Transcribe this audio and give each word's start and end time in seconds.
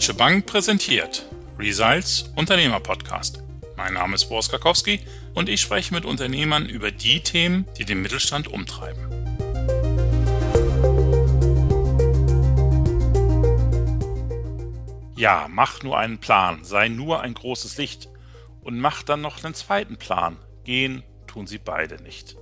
Deutsche 0.00 0.14
Bank 0.14 0.46
präsentiert 0.46 1.26
Results 1.58 2.30
Unternehmer 2.34 2.80
Podcast. 2.80 3.42
Mein 3.76 3.92
Name 3.92 4.14
ist 4.14 4.30
Boris 4.30 4.48
Karkowski 4.48 5.00
und 5.34 5.50
ich 5.50 5.60
spreche 5.60 5.92
mit 5.92 6.06
Unternehmern 6.06 6.64
über 6.64 6.90
die 6.90 7.20
Themen, 7.20 7.66
die 7.76 7.84
den 7.84 8.00
Mittelstand 8.00 8.48
umtreiben. 8.48 9.02
Ja, 15.16 15.48
mach 15.50 15.82
nur 15.82 15.98
einen 15.98 16.16
Plan, 16.16 16.64
sei 16.64 16.88
nur 16.88 17.20
ein 17.20 17.34
großes 17.34 17.76
Licht 17.76 18.08
und 18.62 18.80
mach 18.80 19.02
dann 19.02 19.20
noch 19.20 19.44
einen 19.44 19.52
zweiten 19.52 19.98
Plan. 19.98 20.38
Gehen 20.64 21.02
tun 21.26 21.46
sie 21.46 21.58
beide 21.58 22.02
nicht. 22.02 22.36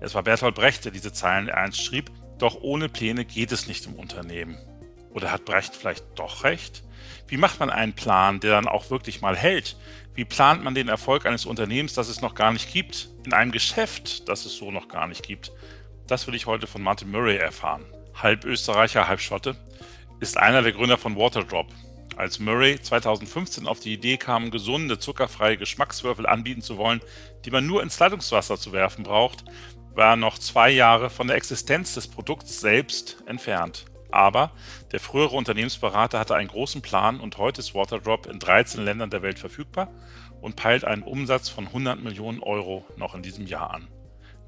Es 0.00 0.14
war 0.14 0.22
Bertolt 0.22 0.54
Brecht, 0.54 0.86
der 0.86 0.92
diese 0.92 1.12
Zeilen 1.12 1.48
ernst 1.48 1.84
schrieb, 1.84 2.10
doch 2.38 2.62
ohne 2.62 2.88
Pläne 2.88 3.26
geht 3.26 3.52
es 3.52 3.66
nicht 3.66 3.84
im 3.84 3.92
Unternehmen. 3.92 4.56
Oder 5.10 5.30
hat 5.30 5.44
Brecht 5.44 5.76
vielleicht 5.76 6.04
doch 6.14 6.42
recht? 6.44 6.85
Wie 7.28 7.36
macht 7.36 7.58
man 7.58 7.70
einen 7.70 7.94
Plan, 7.94 8.40
der 8.40 8.52
dann 8.52 8.68
auch 8.68 8.90
wirklich 8.90 9.20
mal 9.20 9.36
hält? 9.36 9.76
Wie 10.14 10.24
plant 10.24 10.62
man 10.62 10.74
den 10.74 10.88
Erfolg 10.88 11.26
eines 11.26 11.44
Unternehmens, 11.44 11.94
das 11.94 12.08
es 12.08 12.20
noch 12.20 12.34
gar 12.34 12.52
nicht 12.52 12.72
gibt? 12.72 13.08
In 13.24 13.32
einem 13.32 13.52
Geschäft, 13.52 14.28
das 14.28 14.46
es 14.46 14.56
so 14.56 14.70
noch 14.70 14.88
gar 14.88 15.08
nicht 15.08 15.22
gibt? 15.24 15.50
Das 16.06 16.26
will 16.26 16.34
ich 16.34 16.46
heute 16.46 16.66
von 16.66 16.82
Martin 16.82 17.10
Murray 17.10 17.36
erfahren. 17.36 17.84
Halb 18.14 18.44
Österreicher, 18.44 19.08
halb 19.08 19.20
Schotte, 19.20 19.56
ist 20.20 20.36
einer 20.36 20.62
der 20.62 20.72
Gründer 20.72 20.96
von 20.96 21.16
Waterdrop. 21.16 21.66
Als 22.16 22.38
Murray 22.38 22.80
2015 22.80 23.66
auf 23.66 23.80
die 23.80 23.92
Idee 23.92 24.16
kam, 24.16 24.50
gesunde, 24.50 24.98
zuckerfreie 24.98 25.58
Geschmackswürfel 25.58 26.26
anbieten 26.26 26.62
zu 26.62 26.78
wollen, 26.78 27.02
die 27.44 27.50
man 27.50 27.66
nur 27.66 27.82
ins 27.82 27.98
Leitungswasser 27.98 28.56
zu 28.56 28.72
werfen 28.72 29.02
braucht, 29.02 29.44
war 29.94 30.12
er 30.12 30.16
noch 30.16 30.38
zwei 30.38 30.70
Jahre 30.70 31.10
von 31.10 31.26
der 31.26 31.36
Existenz 31.36 31.94
des 31.94 32.08
Produkts 32.08 32.60
selbst 32.60 33.22
entfernt. 33.26 33.84
Aber 34.10 34.52
der 34.96 35.02
frühere 35.02 35.36
Unternehmensberater 35.36 36.18
hatte 36.18 36.34
einen 36.36 36.48
großen 36.48 36.80
Plan 36.80 37.20
und 37.20 37.36
heute 37.36 37.60
ist 37.60 37.74
Waterdrop 37.74 38.24
in 38.24 38.38
13 38.38 38.82
Ländern 38.82 39.10
der 39.10 39.20
Welt 39.20 39.38
verfügbar 39.38 39.92
und 40.40 40.56
peilt 40.56 40.86
einen 40.86 41.02
Umsatz 41.02 41.50
von 41.50 41.66
100 41.66 42.02
Millionen 42.02 42.40
Euro 42.40 42.86
noch 42.96 43.14
in 43.14 43.20
diesem 43.22 43.46
Jahr 43.46 43.74
an. 43.74 43.88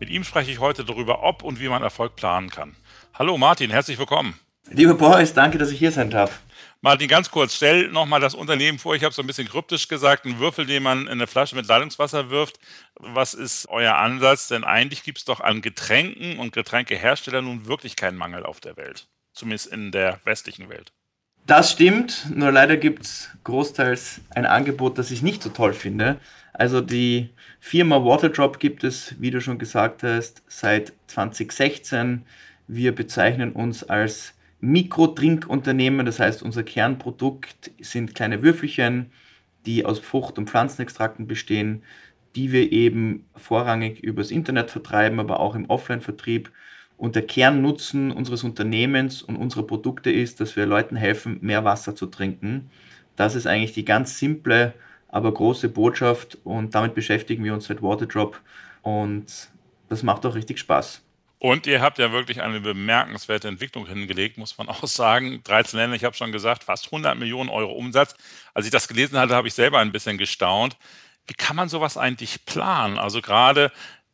Mit 0.01 0.09
ihm 0.09 0.25
spreche 0.25 0.51
ich 0.51 0.59
heute 0.59 0.87
darüber, 0.87 1.23
ob 1.23 1.43
und 1.43 1.61
wie 1.61 1.69
man 1.69 1.83
Erfolg 1.83 2.17
planen 2.17 2.49
kann. 2.49 2.77
Hallo 3.13 3.37
Martin, 3.37 3.71
herzlich 3.71 3.99
willkommen. 3.99 4.41
Lieber 4.71 4.95
Boris, 4.95 5.35
danke, 5.35 5.59
dass 5.59 5.71
ich 5.71 5.79
hier 5.79 5.93
sein 5.93 6.09
darf. 6.09 6.41
Martin, 6.81 7.09
ganz 7.09 7.31
kurz, 7.31 7.55
stell 7.55 7.89
nochmal 7.89 8.21
das 8.21 8.35
Unternehmen 8.35 8.79
vor. 8.79 8.95
Ich 8.95 9.05
habe 9.05 9.13
so 9.13 9.21
ein 9.21 9.27
bisschen 9.27 9.51
kryptisch 9.51 9.87
gesagt, 9.87 10.25
ein 10.25 10.39
Würfel, 10.39 10.65
den 10.65 10.83
man 10.83 11.03
in 11.03 11.09
eine 11.09 11.27
Flasche 11.27 11.57
mit 11.57 11.67
Leitungswasser 11.67 12.31
wirft. 12.31 12.59
Was 12.95 13.35
ist 13.35 13.69
euer 13.69 13.97
Ansatz? 13.97 14.49
Denn 14.49 14.65
eigentlich 14.65 15.03
gibt 15.03 15.19
es 15.19 15.27
doch 15.27 15.41
an 15.41 15.61
Getränken 15.61 16.39
und 16.39 16.55
Getränkeherstellern 16.55 17.45
nun 17.45 17.67
wirklich 17.67 17.97
keinen 17.97 18.17
Mangel 18.17 18.47
auf 18.47 18.61
der 18.61 18.79
Welt 18.79 19.09
zumindest 19.39 19.73
in 19.73 19.91
der 19.91 20.21
westlichen 20.25 20.69
Welt. 20.69 20.93
Das 21.47 21.73
stimmt, 21.73 22.27
nur 22.35 22.53
leider 22.53 22.77
gibt 22.77 23.05
es 23.05 23.31
großteils 23.45 24.21
ein 24.31 24.45
Angebot, 24.45 24.99
das 24.99 25.11
ich 25.11 25.23
nicht 25.23 25.43
so 25.43 25.49
toll 25.49 25.73
finde. 25.73 26.19
Also 26.53 26.83
die 26.83 27.31
Firma 27.59 28.05
Waterdrop 28.05 28.59
gibt 28.59 28.85
es, 28.85 29.15
wie 29.19 29.31
du 29.31 29.41
schon 29.41 29.59
gesagt 29.59 30.03
hast, 30.03 30.43
seit 30.47 30.93
2016. 31.07 32.27
Wir 32.67 32.95
bezeichnen 32.95 33.53
uns 33.53 33.83
als 33.83 34.35
Mikrotrinkunternehmen, 34.61 36.05
das 36.05 36.21
heißt 36.21 36.43
unser 36.43 36.65
Kernprodukt 36.65 37.71
sind 37.81 38.15
kleine 38.15 38.43
Würfelchen, 38.43 39.13
die 39.65 39.87
aus 39.87 40.01
Frucht- 40.01 40.37
und 40.37 40.51
Pflanzenextrakten 40.51 41.27
bestehen, 41.27 41.83
die 42.35 42.53
wir 42.53 42.73
eben 42.73 43.25
vorrangig 43.37 44.03
übers 44.03 44.31
Internet 44.31 44.71
vertreiben, 44.71 45.21
aber 45.21 45.41
auch 45.41 45.55
im 45.55 45.71
Offline-Vertrieb 45.71 46.51
und 46.99 47.15
der 47.15 47.27
Kernnutzen 47.27 48.11
unseres 48.11 48.45
Unternehmens 48.45 49.23
und 49.23 49.37
unserer 49.37 49.63
Produkte 49.63 50.11
ist, 50.11 50.41
dass 50.41 50.57
wir 50.57 50.67
Leuten 50.67 50.97
helfen, 50.97 51.39
mehr 51.41 51.65
Wasser 51.65 51.97
zu 51.97 52.07
trinken. 52.07 52.71
Das 53.17 53.35
ist 53.35 53.47
eigentlich 53.47 53.73
die 53.73 53.85
ganz 53.85 54.19
simple, 54.19 54.75
aber 55.09 55.33
große 55.33 55.71
Botschaft 55.71 56.37
und 56.45 56.75
damit 56.75 56.95
beschäftigen 56.95 57.45
wir 57.45 57.55
uns 57.55 57.67
seit 57.67 57.83
Waterdrop 57.83 58.41
und 58.83 59.25
das 59.89 60.03
macht 60.03 60.27
auch 60.27 60.35
richtig 60.35 60.59
Spaß. 60.59 61.03
Und 61.41 61.69
ihr 61.69 61.81
habt 61.81 61.99
ja 61.99 62.11
wirklich 62.11 62.43
eine 62.43 62.61
bemerkenswerte 62.61 63.47
Entwicklung 63.47 63.87
hingelegt, 63.87 64.39
muss 64.39 64.59
man 64.59 64.69
auch 64.69 64.87
sagen. 64.89 65.41
13 65.45 65.79
Länder, 65.79 65.95
ich 65.95 66.05
habe 66.05 66.17
schon 66.17 66.33
gesagt, 66.33 66.65
fast 66.65 66.87
100 66.87 67.17
Millionen 67.17 67.49
Euro 67.49 67.73
Umsatz. 67.73 68.17
Als 68.55 68.67
ich 68.67 68.73
das 68.73 68.89
gelesen 68.89 69.17
hatte, 69.17 69.37
habe 69.37 69.47
ich 69.47 69.55
selber 69.55 69.79
ein 69.79 69.93
bisschen 69.93 70.19
gestaunt. 70.19 70.77
Wie 71.29 71.35
kann 71.35 71.55
man 71.55 71.69
sowas 71.69 71.97
eigentlich 71.97 72.45
planen? 72.45 72.99
Also 72.99 73.21
gerade 73.21 73.71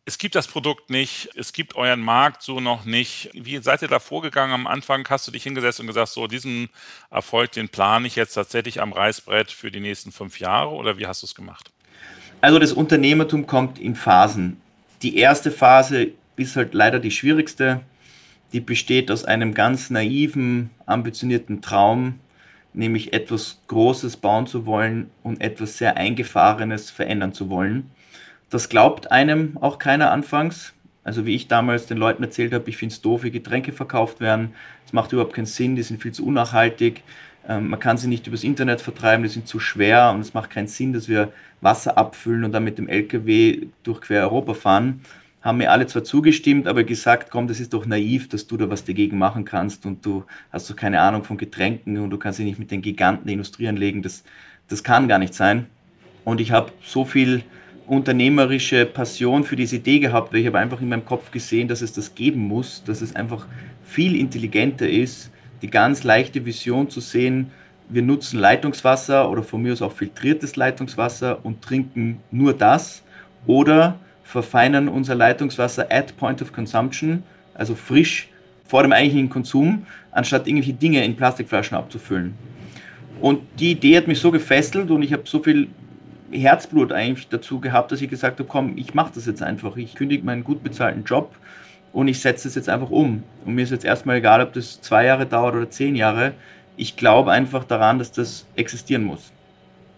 es 0.06 0.18
gibt 0.18 0.34
das 0.34 0.46
Produkt 0.46 0.90
nicht, 0.90 1.30
es 1.34 1.52
gibt 1.52 1.76
euren 1.76 2.00
Markt 2.00 2.42
so 2.42 2.60
noch 2.60 2.84
nicht. 2.84 3.30
Wie 3.32 3.56
seid 3.58 3.80
ihr 3.80 3.88
da 3.88 3.98
vorgegangen? 3.98 4.52
Am 4.52 4.66
Anfang 4.66 5.06
hast 5.08 5.26
du 5.26 5.32
dich 5.32 5.44
hingesetzt 5.44 5.80
und 5.80 5.86
gesagt, 5.86 6.08
so 6.08 6.26
diesen 6.26 6.68
Erfolg, 7.10 7.52
den 7.52 7.70
plane 7.70 8.06
ich 8.06 8.16
jetzt 8.16 8.34
tatsächlich 8.34 8.82
am 8.82 8.92
Reißbrett 8.92 9.50
für 9.50 9.70
die 9.70 9.80
nächsten 9.80 10.12
fünf 10.12 10.40
Jahre 10.40 10.70
oder 10.70 10.98
wie 10.98 11.06
hast 11.06 11.22
du 11.22 11.26
es 11.26 11.34
gemacht? 11.34 11.70
Also 12.42 12.58
das 12.58 12.74
Unternehmertum 12.74 13.46
kommt 13.46 13.78
in 13.78 13.96
Phasen. 13.96 14.60
Die 15.00 15.16
erste 15.16 15.50
Phase 15.50 16.08
ist 16.36 16.56
halt 16.56 16.74
leider 16.74 16.98
die 16.98 17.10
schwierigste. 17.10 17.80
Die 18.52 18.60
besteht 18.60 19.10
aus 19.10 19.24
einem 19.24 19.54
ganz 19.54 19.88
naiven, 19.88 20.70
ambitionierten 20.84 21.62
Traum, 21.62 22.20
nämlich 22.74 23.14
etwas 23.14 23.62
Großes 23.68 24.18
bauen 24.18 24.46
zu 24.46 24.66
wollen 24.66 25.10
und 25.22 25.40
etwas 25.40 25.78
sehr 25.78 25.96
Eingefahrenes 25.96 26.90
verändern 26.90 27.32
zu 27.32 27.48
wollen. 27.48 27.90
Das 28.50 28.68
glaubt 28.68 29.10
einem 29.10 29.56
auch 29.60 29.78
keiner 29.78 30.10
anfangs. 30.10 30.72
Also 31.02 31.26
wie 31.26 31.34
ich 31.34 31.48
damals 31.48 31.86
den 31.86 31.98
Leuten 31.98 32.22
erzählt 32.22 32.52
habe, 32.54 32.68
ich 32.70 32.78
finde 32.78 32.94
es 32.94 33.02
doof, 33.02 33.24
wie 33.24 33.30
Getränke 33.30 33.72
verkauft 33.72 34.20
werden. 34.20 34.54
Es 34.86 34.92
macht 34.92 35.12
überhaupt 35.12 35.34
keinen 35.34 35.46
Sinn, 35.46 35.76
die 35.76 35.82
sind 35.82 36.00
viel 36.02 36.12
zu 36.12 36.26
unnachhaltig. 36.26 37.02
Ähm, 37.46 37.68
man 37.68 37.78
kann 37.78 37.98
sie 37.98 38.08
nicht 38.08 38.26
übers 38.26 38.42
Internet 38.42 38.80
vertreiben, 38.80 39.22
die 39.22 39.28
sind 39.28 39.46
zu 39.46 39.60
schwer 39.60 40.12
und 40.14 40.20
es 40.20 40.32
macht 40.32 40.50
keinen 40.50 40.66
Sinn, 40.66 40.94
dass 40.94 41.08
wir 41.08 41.32
Wasser 41.60 41.98
abfüllen 41.98 42.44
und 42.44 42.52
dann 42.52 42.64
mit 42.64 42.78
dem 42.78 42.88
LKW 42.88 43.66
durch 43.82 44.00
quer 44.00 44.22
Europa 44.22 44.54
fahren. 44.54 45.02
Haben 45.42 45.58
mir 45.58 45.70
alle 45.70 45.86
zwar 45.86 46.04
zugestimmt, 46.04 46.66
aber 46.66 46.84
gesagt, 46.84 47.30
komm, 47.30 47.48
das 47.48 47.60
ist 47.60 47.74
doch 47.74 47.84
naiv, 47.84 48.30
dass 48.30 48.46
du 48.46 48.56
da 48.56 48.70
was 48.70 48.84
dagegen 48.84 49.18
machen 49.18 49.44
kannst 49.44 49.84
und 49.84 50.04
du 50.06 50.24
hast 50.50 50.70
doch 50.70 50.76
keine 50.76 51.00
Ahnung 51.00 51.22
von 51.22 51.36
Getränken 51.36 51.98
und 51.98 52.08
du 52.08 52.16
kannst 52.16 52.38
dich 52.38 52.46
nicht 52.46 52.58
mit 52.58 52.70
den 52.70 52.80
Giganten 52.80 53.26
der 53.26 53.34
Industrie 53.34 53.68
anlegen. 53.68 54.00
Das, 54.00 54.24
das 54.68 54.82
kann 54.82 55.06
gar 55.06 55.18
nicht 55.18 55.34
sein. 55.34 55.66
Und 56.24 56.40
ich 56.40 56.50
habe 56.50 56.72
so 56.82 57.04
viel 57.04 57.44
unternehmerische 57.86 58.86
Passion 58.86 59.44
für 59.44 59.56
diese 59.56 59.76
Idee 59.76 59.98
gehabt, 59.98 60.32
weil 60.32 60.40
ich 60.40 60.46
habe 60.46 60.58
einfach 60.58 60.80
in 60.80 60.88
meinem 60.88 61.04
Kopf 61.04 61.30
gesehen, 61.30 61.68
dass 61.68 61.82
es 61.82 61.92
das 61.92 62.14
geben 62.14 62.40
muss, 62.40 62.82
dass 62.84 63.00
es 63.00 63.14
einfach 63.14 63.46
viel 63.84 64.16
intelligenter 64.16 64.88
ist, 64.88 65.30
die 65.62 65.70
ganz 65.70 66.04
leichte 66.04 66.44
Vision 66.44 66.88
zu 66.90 67.00
sehen, 67.00 67.50
wir 67.88 68.02
nutzen 68.02 68.38
Leitungswasser 68.38 69.30
oder 69.30 69.42
von 69.42 69.62
mir 69.62 69.72
aus 69.72 69.82
auch 69.82 69.92
filtriertes 69.92 70.56
Leitungswasser 70.56 71.44
und 71.44 71.62
trinken 71.62 72.20
nur 72.30 72.54
das 72.54 73.02
oder 73.46 73.98
verfeinern 74.22 74.88
unser 74.88 75.14
Leitungswasser 75.14 75.86
at 75.90 76.16
point 76.16 76.40
of 76.40 76.52
consumption, 76.52 77.22
also 77.52 77.74
frisch 77.74 78.28
vor 78.64 78.82
dem 78.82 78.92
eigentlichen 78.92 79.28
Konsum, 79.28 79.86
anstatt 80.10 80.46
irgendwelche 80.46 80.72
Dinge 80.72 81.04
in 81.04 81.14
Plastikflaschen 81.14 81.76
abzufüllen. 81.76 82.34
Und 83.20 83.40
die 83.58 83.72
Idee 83.72 83.98
hat 83.98 84.08
mich 84.08 84.18
so 84.18 84.30
gefesselt 84.30 84.90
und 84.90 85.02
ich 85.02 85.12
habe 85.12 85.22
so 85.26 85.42
viel 85.42 85.68
Herzblut 86.40 86.92
eigentlich 86.92 87.28
dazu 87.28 87.60
gehabt, 87.60 87.92
dass 87.92 88.00
ich 88.00 88.10
gesagt 88.10 88.38
habe, 88.38 88.48
komm, 88.48 88.76
ich 88.76 88.94
mache 88.94 89.12
das 89.14 89.26
jetzt 89.26 89.42
einfach. 89.42 89.76
Ich 89.76 89.94
kündige 89.94 90.24
meinen 90.24 90.44
gut 90.44 90.62
bezahlten 90.62 91.04
Job 91.04 91.34
und 91.92 92.08
ich 92.08 92.20
setze 92.20 92.48
es 92.48 92.54
jetzt 92.54 92.68
einfach 92.68 92.90
um. 92.90 93.22
Und 93.44 93.54
mir 93.54 93.62
ist 93.62 93.70
jetzt 93.70 93.84
erstmal 93.84 94.16
egal, 94.16 94.42
ob 94.42 94.52
das 94.52 94.80
zwei 94.80 95.04
Jahre 95.04 95.26
dauert 95.26 95.54
oder 95.54 95.70
zehn 95.70 95.94
Jahre. 95.96 96.32
Ich 96.76 96.96
glaube 96.96 97.30
einfach 97.30 97.64
daran, 97.64 97.98
dass 97.98 98.12
das 98.12 98.46
existieren 98.56 99.04
muss. 99.04 99.32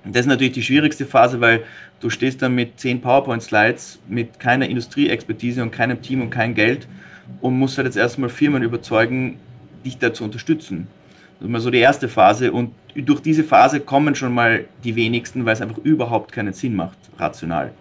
Und 0.04 0.14
das 0.14 0.20
ist 0.20 0.28
natürlich 0.28 0.52
die 0.52 0.62
schwierigste 0.62 1.06
Phase, 1.06 1.40
weil 1.40 1.64
du 2.00 2.10
stehst 2.10 2.42
dann 2.42 2.54
mit 2.54 2.78
zehn 2.78 3.00
PowerPoint-Slides, 3.00 3.98
mit 4.08 4.38
keiner 4.38 4.68
Industrieexpertise 4.68 5.62
und 5.62 5.72
keinem 5.72 6.00
Team 6.02 6.20
und 6.20 6.30
kein 6.30 6.54
Geld 6.54 6.86
und 7.40 7.58
musst 7.58 7.76
halt 7.76 7.86
jetzt 7.86 7.96
erstmal 7.96 8.28
Firmen 8.28 8.62
überzeugen, 8.62 9.38
dich 9.84 9.98
da 9.98 10.12
zu 10.12 10.24
unterstützen. 10.24 10.88
Das 11.38 11.46
ist 11.46 11.52
mal 11.52 11.60
so 11.60 11.70
die 11.70 11.78
erste 11.78 12.08
Phase 12.08 12.52
und 12.52 12.74
durch 12.94 13.20
diese 13.20 13.44
Phase 13.44 13.80
kommen 13.80 14.14
schon 14.14 14.32
mal 14.32 14.64
die 14.84 14.96
wenigsten, 14.96 15.44
weil 15.44 15.52
es 15.52 15.60
einfach 15.60 15.78
überhaupt 15.78 16.32
keinen 16.32 16.52
Sinn 16.52 16.74
macht, 16.74 16.98
rational. 17.18 17.72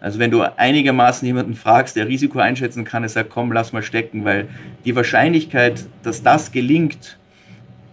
Also 0.00 0.18
wenn 0.18 0.30
du 0.30 0.42
einigermaßen 0.42 1.26
jemanden 1.26 1.54
fragst, 1.54 1.96
der 1.96 2.08
Risiko 2.08 2.38
einschätzen 2.38 2.84
kann, 2.84 3.02
er 3.02 3.08
sagt, 3.08 3.30
komm, 3.30 3.52
lass 3.52 3.72
mal 3.72 3.82
stecken, 3.82 4.24
weil 4.24 4.48
die 4.84 4.96
Wahrscheinlichkeit, 4.96 5.84
dass 6.02 6.22
das 6.22 6.52
gelingt 6.52 7.18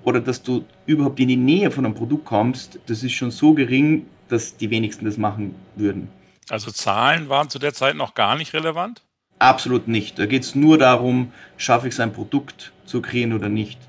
oder 0.04 0.22
dass 0.22 0.42
du 0.42 0.64
überhaupt 0.86 1.20
in 1.20 1.28
die 1.28 1.36
Nähe 1.36 1.70
von 1.70 1.86
einem 1.86 1.96
Produkt 1.96 2.26
kommst, 2.26 2.80
das 2.86 3.04
ist 3.04 3.12
schon 3.12 3.32
so 3.32 3.54
gering, 3.54 4.06
dass 4.30 4.56
die 4.56 4.70
wenigsten 4.70 5.06
das 5.06 5.18
machen 5.18 5.56
würden. 5.76 6.10
Also 6.50 6.72
Zahlen 6.72 7.28
waren 7.28 7.50
zu 7.50 7.60
der 7.60 7.74
Zeit 7.74 7.96
noch 7.96 8.14
gar 8.14 8.38
nicht 8.38 8.54
relevant? 8.54 9.02
Absolut 9.40 9.88
nicht. 9.88 10.18
Da 10.18 10.26
geht 10.26 10.44
es 10.44 10.56
nur 10.56 10.78
darum, 10.78 11.34
schaffe 11.58 11.88
ich 11.88 11.94
es 11.94 12.00
ein 12.00 12.14
Produkt 12.14 12.72
zu 12.86 13.02
kreieren 13.02 13.34
oder 13.34 13.50
nicht. 13.50 13.80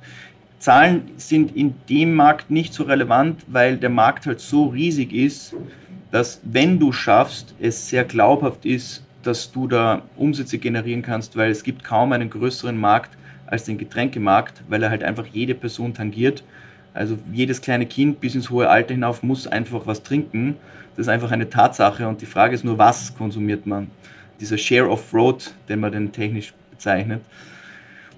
Zahlen 0.58 1.10
sind 1.16 1.54
in 1.54 1.74
dem 1.88 2.14
Markt 2.14 2.50
nicht 2.50 2.74
so 2.74 2.82
relevant, 2.84 3.44
weil 3.46 3.76
der 3.76 3.90
Markt 3.90 4.26
halt 4.26 4.40
so 4.40 4.66
riesig 4.66 5.12
ist, 5.12 5.54
dass 6.10 6.40
wenn 6.42 6.78
du 6.78 6.92
schaffst, 6.92 7.54
es 7.60 7.88
sehr 7.88 8.04
glaubhaft 8.04 8.64
ist, 8.64 9.04
dass 9.22 9.52
du 9.52 9.68
da 9.68 10.02
Umsätze 10.16 10.58
generieren 10.58 11.02
kannst, 11.02 11.36
weil 11.36 11.50
es 11.50 11.62
gibt 11.62 11.84
kaum 11.84 12.12
einen 12.12 12.30
größeren 12.30 12.76
Markt 12.76 13.16
als 13.46 13.64
den 13.64 13.78
Getränkemarkt, 13.78 14.62
weil 14.68 14.82
er 14.82 14.90
halt 14.90 15.04
einfach 15.04 15.26
jede 15.26 15.54
Person 15.54 15.94
tangiert. 15.94 16.42
Also 16.94 17.18
jedes 17.32 17.60
kleine 17.60 17.86
Kind 17.86 18.20
bis 18.20 18.34
ins 18.34 18.50
hohe 18.50 18.68
Alter 18.68 18.94
hinauf 18.94 19.22
muss 19.22 19.46
einfach 19.46 19.86
was 19.86 20.02
trinken. 20.02 20.56
Das 20.96 21.06
ist 21.06 21.08
einfach 21.08 21.30
eine 21.30 21.48
Tatsache 21.48 22.08
und 22.08 22.20
die 22.20 22.26
Frage 22.26 22.54
ist 22.54 22.64
nur, 22.64 22.78
was 22.78 23.14
konsumiert 23.16 23.66
man? 23.66 23.90
Dieser 24.40 24.58
Share 24.58 24.88
of 24.88 25.12
Road, 25.14 25.52
den 25.68 25.80
man 25.80 25.92
den 25.92 26.10
technisch 26.10 26.52
bezeichnet. 26.70 27.20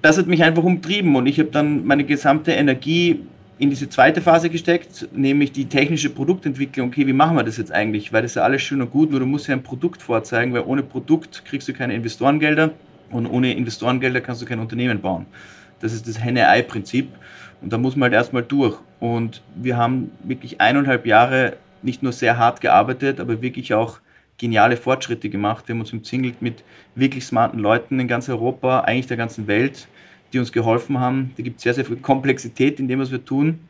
Das 0.03 0.17
hat 0.17 0.27
mich 0.27 0.43
einfach 0.43 0.65
umtrieben 0.65 1.15
und 1.17 1.27
ich 1.27 1.39
habe 1.39 1.51
dann 1.51 1.85
meine 1.85 2.05
gesamte 2.05 2.53
Energie 2.53 3.21
in 3.59 3.69
diese 3.69 3.91
zweite 3.91 4.23
Phase 4.23 4.49
gesteckt, 4.49 5.09
nämlich 5.13 5.53
die 5.53 5.67
technische 5.67 6.09
Produktentwicklung. 6.09 6.89
Okay, 6.89 7.07
wie 7.07 7.13
machen 7.13 7.37
wir 7.37 7.45
das 7.45 7.59
jetzt 7.59 7.71
eigentlich? 7.71 8.11
Weil 8.11 8.23
das 8.23 8.33
ist 8.33 8.37
ja 8.37 8.43
alles 8.43 8.63
schön 8.63 8.81
und 8.81 8.91
gut, 8.91 9.11
nur 9.11 9.21
du 9.21 9.27
musst 9.27 9.49
ja 9.49 9.55
ein 9.55 9.63
Produkt 9.63 10.01
vorzeigen, 10.01 10.55
weil 10.55 10.63
ohne 10.63 10.83
Produkt 10.83 11.45
kriegst 11.45 11.69
du 11.69 11.75
keine 11.75 11.95
Investorengelder 11.95 12.71
und 13.11 13.27
ohne 13.27 13.53
Investorengelder 13.53 14.23
kannst 14.23 14.41
du 14.41 14.47
kein 14.47 14.61
Unternehmen 14.61 15.03
bauen. 15.03 15.27
Das 15.81 15.93
ist 15.93 16.09
das 16.09 16.25
Henne-Ei-Prinzip 16.25 17.09
und 17.61 17.71
da 17.71 17.77
muss 17.77 17.97
man 17.97 18.05
halt 18.05 18.15
erstmal 18.15 18.43
durch. 18.43 18.79
Und 19.01 19.43
wir 19.55 19.77
haben 19.77 20.11
wirklich 20.25 20.63
eineinhalb 20.63 21.05
Jahre 21.05 21.57
nicht 21.83 22.03
nur 22.03 22.13
sehr 22.13 22.39
hart 22.39 22.63
gearbeitet, 22.63 23.21
aber 23.21 23.43
wirklich 23.43 23.75
auch 23.75 24.01
geniale 24.41 24.77
Fortschritte 24.77 25.29
gemacht. 25.29 25.69
Wir 25.69 25.75
haben 25.75 25.81
uns 25.81 25.93
umzingelt 25.93 26.43
mit 26.43 26.65
wirklich 26.95 27.25
smarten 27.25 27.61
Leuten 27.61 28.01
in 28.01 28.09
ganz 28.09 28.29
Europa, 28.29 28.81
eigentlich 28.81 29.07
der 29.07 29.17
ganzen 29.17 29.47
Welt 29.47 29.87
die 30.33 30.39
uns 30.39 30.53
geholfen 30.53 30.99
haben. 30.99 31.33
Da 31.37 31.43
gibt 31.43 31.59
es 31.59 31.63
sehr, 31.63 31.75
sehr 31.75 31.85
viel 31.85 31.97
Komplexität 31.97 32.81
in 32.81 32.89
dem, 32.89 33.01
was 33.01 33.11
wir 33.11 33.25
tun. 33.25 33.61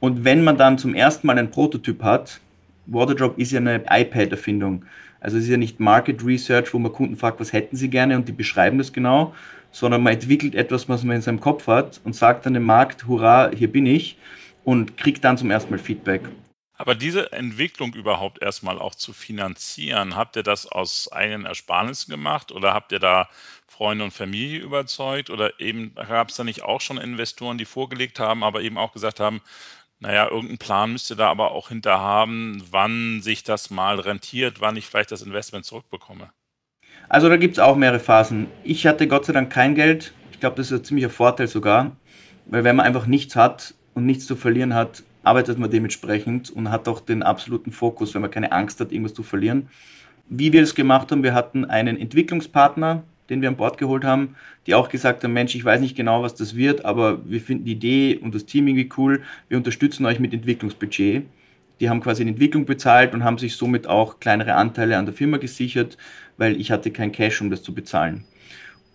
Und 0.00 0.24
wenn 0.24 0.42
man 0.44 0.56
dann 0.56 0.78
zum 0.78 0.94
ersten 0.94 1.26
Mal 1.26 1.38
einen 1.38 1.50
Prototyp 1.50 2.02
hat, 2.02 2.40
Waterdrop 2.86 3.38
ist 3.38 3.52
ja 3.52 3.60
eine 3.60 3.82
iPad-Erfindung. 3.88 4.84
Also 5.20 5.36
es 5.36 5.44
ist 5.44 5.50
ja 5.50 5.56
nicht 5.56 5.78
Market 5.78 6.24
Research, 6.24 6.74
wo 6.74 6.78
man 6.78 6.92
Kunden 6.92 7.16
fragt, 7.16 7.38
was 7.38 7.52
hätten 7.52 7.76
sie 7.76 7.88
gerne 7.88 8.16
und 8.16 8.26
die 8.26 8.32
beschreiben 8.32 8.78
das 8.78 8.92
genau, 8.92 9.34
sondern 9.70 10.02
man 10.02 10.14
entwickelt 10.14 10.56
etwas, 10.56 10.88
was 10.88 11.04
man 11.04 11.16
in 11.16 11.22
seinem 11.22 11.40
Kopf 11.40 11.68
hat 11.68 12.00
und 12.02 12.16
sagt 12.16 12.44
dann 12.44 12.54
dem 12.54 12.64
Markt, 12.64 13.06
hurra, 13.06 13.50
hier 13.56 13.70
bin 13.70 13.86
ich 13.86 14.18
und 14.64 14.96
kriegt 14.96 15.24
dann 15.24 15.38
zum 15.38 15.50
ersten 15.52 15.70
Mal 15.70 15.78
Feedback. 15.78 16.22
Aber 16.82 16.96
diese 16.96 17.30
Entwicklung 17.30 17.94
überhaupt 17.94 18.42
erstmal 18.42 18.80
auch 18.80 18.96
zu 18.96 19.12
finanzieren, 19.12 20.16
habt 20.16 20.34
ihr 20.34 20.42
das 20.42 20.66
aus 20.66 21.12
eigenen 21.12 21.46
Ersparnissen 21.46 22.10
gemacht 22.10 22.50
oder 22.50 22.74
habt 22.74 22.90
ihr 22.90 22.98
da 22.98 23.28
Freunde 23.68 24.02
und 24.02 24.10
Familie 24.10 24.58
überzeugt? 24.58 25.30
Oder 25.30 25.60
eben 25.60 25.94
gab 25.94 26.30
es 26.30 26.34
da 26.34 26.42
nicht 26.42 26.64
auch 26.64 26.80
schon 26.80 26.98
Investoren, 26.98 27.56
die 27.56 27.66
vorgelegt 27.66 28.18
haben, 28.18 28.42
aber 28.42 28.62
eben 28.62 28.78
auch 28.78 28.92
gesagt 28.92 29.20
haben, 29.20 29.42
naja, 30.00 30.24
irgendeinen 30.24 30.58
Plan 30.58 30.90
müsst 30.90 31.08
ihr 31.08 31.16
da 31.16 31.30
aber 31.30 31.52
auch 31.52 31.68
hinter 31.68 32.00
haben, 32.00 32.60
wann 32.72 33.22
sich 33.22 33.44
das 33.44 33.70
mal 33.70 34.00
rentiert, 34.00 34.60
wann 34.60 34.76
ich 34.76 34.88
vielleicht 34.88 35.12
das 35.12 35.22
Investment 35.22 35.64
zurückbekomme? 35.64 36.32
Also 37.08 37.28
da 37.28 37.36
gibt 37.36 37.58
es 37.58 37.58
auch 37.60 37.76
mehrere 37.76 38.00
Phasen. 38.00 38.48
Ich 38.64 38.88
hatte 38.88 39.06
Gott 39.06 39.26
sei 39.26 39.34
Dank 39.34 39.52
kein 39.52 39.76
Geld. 39.76 40.14
Ich 40.32 40.40
glaube, 40.40 40.56
das 40.56 40.72
ist 40.72 40.80
ein 40.80 40.84
ziemlicher 40.84 41.10
Vorteil 41.10 41.46
sogar, 41.46 41.96
weil 42.46 42.64
wenn 42.64 42.74
man 42.74 42.86
einfach 42.86 43.06
nichts 43.06 43.36
hat 43.36 43.74
und 43.94 44.04
nichts 44.04 44.26
zu 44.26 44.34
verlieren 44.34 44.74
hat, 44.74 45.04
arbeitet 45.22 45.58
man 45.58 45.70
dementsprechend 45.70 46.50
und 46.50 46.70
hat 46.70 46.88
auch 46.88 47.00
den 47.00 47.22
absoluten 47.22 47.72
Fokus, 47.72 48.14
wenn 48.14 48.22
man 48.22 48.30
keine 48.30 48.52
Angst 48.52 48.80
hat, 48.80 48.92
irgendwas 48.92 49.14
zu 49.14 49.22
verlieren. 49.22 49.68
Wie 50.28 50.52
wir 50.52 50.60
das 50.60 50.74
gemacht 50.74 51.10
haben, 51.12 51.22
wir 51.22 51.34
hatten 51.34 51.64
einen 51.64 51.98
Entwicklungspartner, 51.98 53.02
den 53.28 53.40
wir 53.40 53.48
an 53.48 53.56
Bord 53.56 53.78
geholt 53.78 54.04
haben, 54.04 54.36
die 54.66 54.74
auch 54.74 54.88
gesagt 54.88 55.24
haben, 55.24 55.32
Mensch, 55.32 55.54
ich 55.54 55.64
weiß 55.64 55.80
nicht 55.80 55.96
genau, 55.96 56.22
was 56.22 56.34
das 56.34 56.56
wird, 56.56 56.84
aber 56.84 57.28
wir 57.28 57.40
finden 57.40 57.64
die 57.64 57.72
Idee 57.72 58.16
und 58.16 58.34
das 58.34 58.46
Team 58.46 58.68
irgendwie 58.68 58.90
cool, 58.96 59.22
wir 59.48 59.58
unterstützen 59.58 60.06
euch 60.06 60.18
mit 60.18 60.32
Entwicklungsbudget. 60.32 61.24
Die 61.80 61.90
haben 61.90 62.00
quasi 62.00 62.22
eine 62.22 62.30
Entwicklung 62.30 62.64
bezahlt 62.64 63.12
und 63.12 63.24
haben 63.24 63.38
sich 63.38 63.56
somit 63.56 63.86
auch 63.86 64.20
kleinere 64.20 64.54
Anteile 64.54 64.96
an 64.96 65.06
der 65.06 65.14
Firma 65.14 65.38
gesichert, 65.38 65.96
weil 66.36 66.60
ich 66.60 66.70
hatte 66.70 66.90
kein 66.90 67.10
Cash, 67.10 67.40
um 67.40 67.50
das 67.50 67.62
zu 67.62 67.74
bezahlen. 67.74 68.24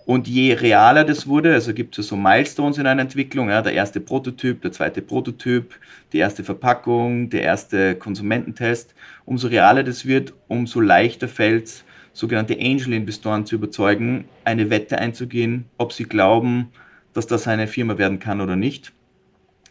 Und 0.07 0.25
je 0.25 0.53
realer 0.53 1.03
das 1.03 1.27
wurde, 1.27 1.53
also 1.53 1.73
gibt 1.73 1.99
es 1.99 2.07
so 2.07 2.15
Milestones 2.15 2.77
in 2.77 2.87
einer 2.87 3.01
Entwicklung, 3.01 3.49
ja, 3.49 3.61
der 3.61 3.73
erste 3.73 3.99
Prototyp, 3.99 4.61
der 4.61 4.71
zweite 4.71 5.01
Prototyp, 5.01 5.75
die 6.13 6.19
erste 6.19 6.45
Verpackung, 6.45 7.29
der 7.29 7.41
erste 7.41 7.93
Konsumententest, 7.93 8.95
umso 9.25 9.49
realer 9.49 9.83
das 9.83 10.05
wird, 10.05 10.33
umso 10.47 10.79
leichter 10.79 11.27
fällt 11.27 11.65
es, 11.65 11.83
sogenannte 12.13 12.53
Angel-Investoren 12.57 13.45
zu 13.45 13.55
überzeugen, 13.55 14.23
eine 14.45 14.69
Wette 14.69 14.97
einzugehen, 14.97 15.65
ob 15.77 15.91
sie 15.91 16.05
glauben, 16.05 16.69
dass 17.11 17.27
das 17.27 17.45
eine 17.49 17.67
Firma 17.67 17.97
werden 17.97 18.19
kann 18.19 18.39
oder 18.39 18.55
nicht. 18.55 18.93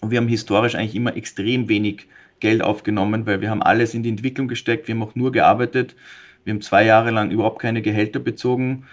Und 0.02 0.10
wir 0.10 0.18
haben 0.18 0.28
historisch 0.28 0.74
eigentlich 0.74 0.96
immer 0.96 1.16
extrem 1.16 1.70
wenig 1.70 2.08
Geld 2.40 2.60
aufgenommen, 2.60 3.24
weil 3.24 3.40
wir 3.40 3.48
haben 3.48 3.62
alles 3.62 3.94
in 3.94 4.02
die 4.02 4.10
Entwicklung 4.10 4.48
gesteckt, 4.48 4.86
wir 4.86 4.96
haben 4.96 5.02
auch 5.02 5.14
nur 5.14 5.32
gearbeitet, 5.32 5.96
wir 6.44 6.52
haben 6.52 6.60
zwei 6.60 6.84
Jahre 6.84 7.10
lang 7.10 7.30
überhaupt 7.30 7.62
keine 7.62 7.80
Gehälter 7.80 8.18
bezogen 8.18 8.84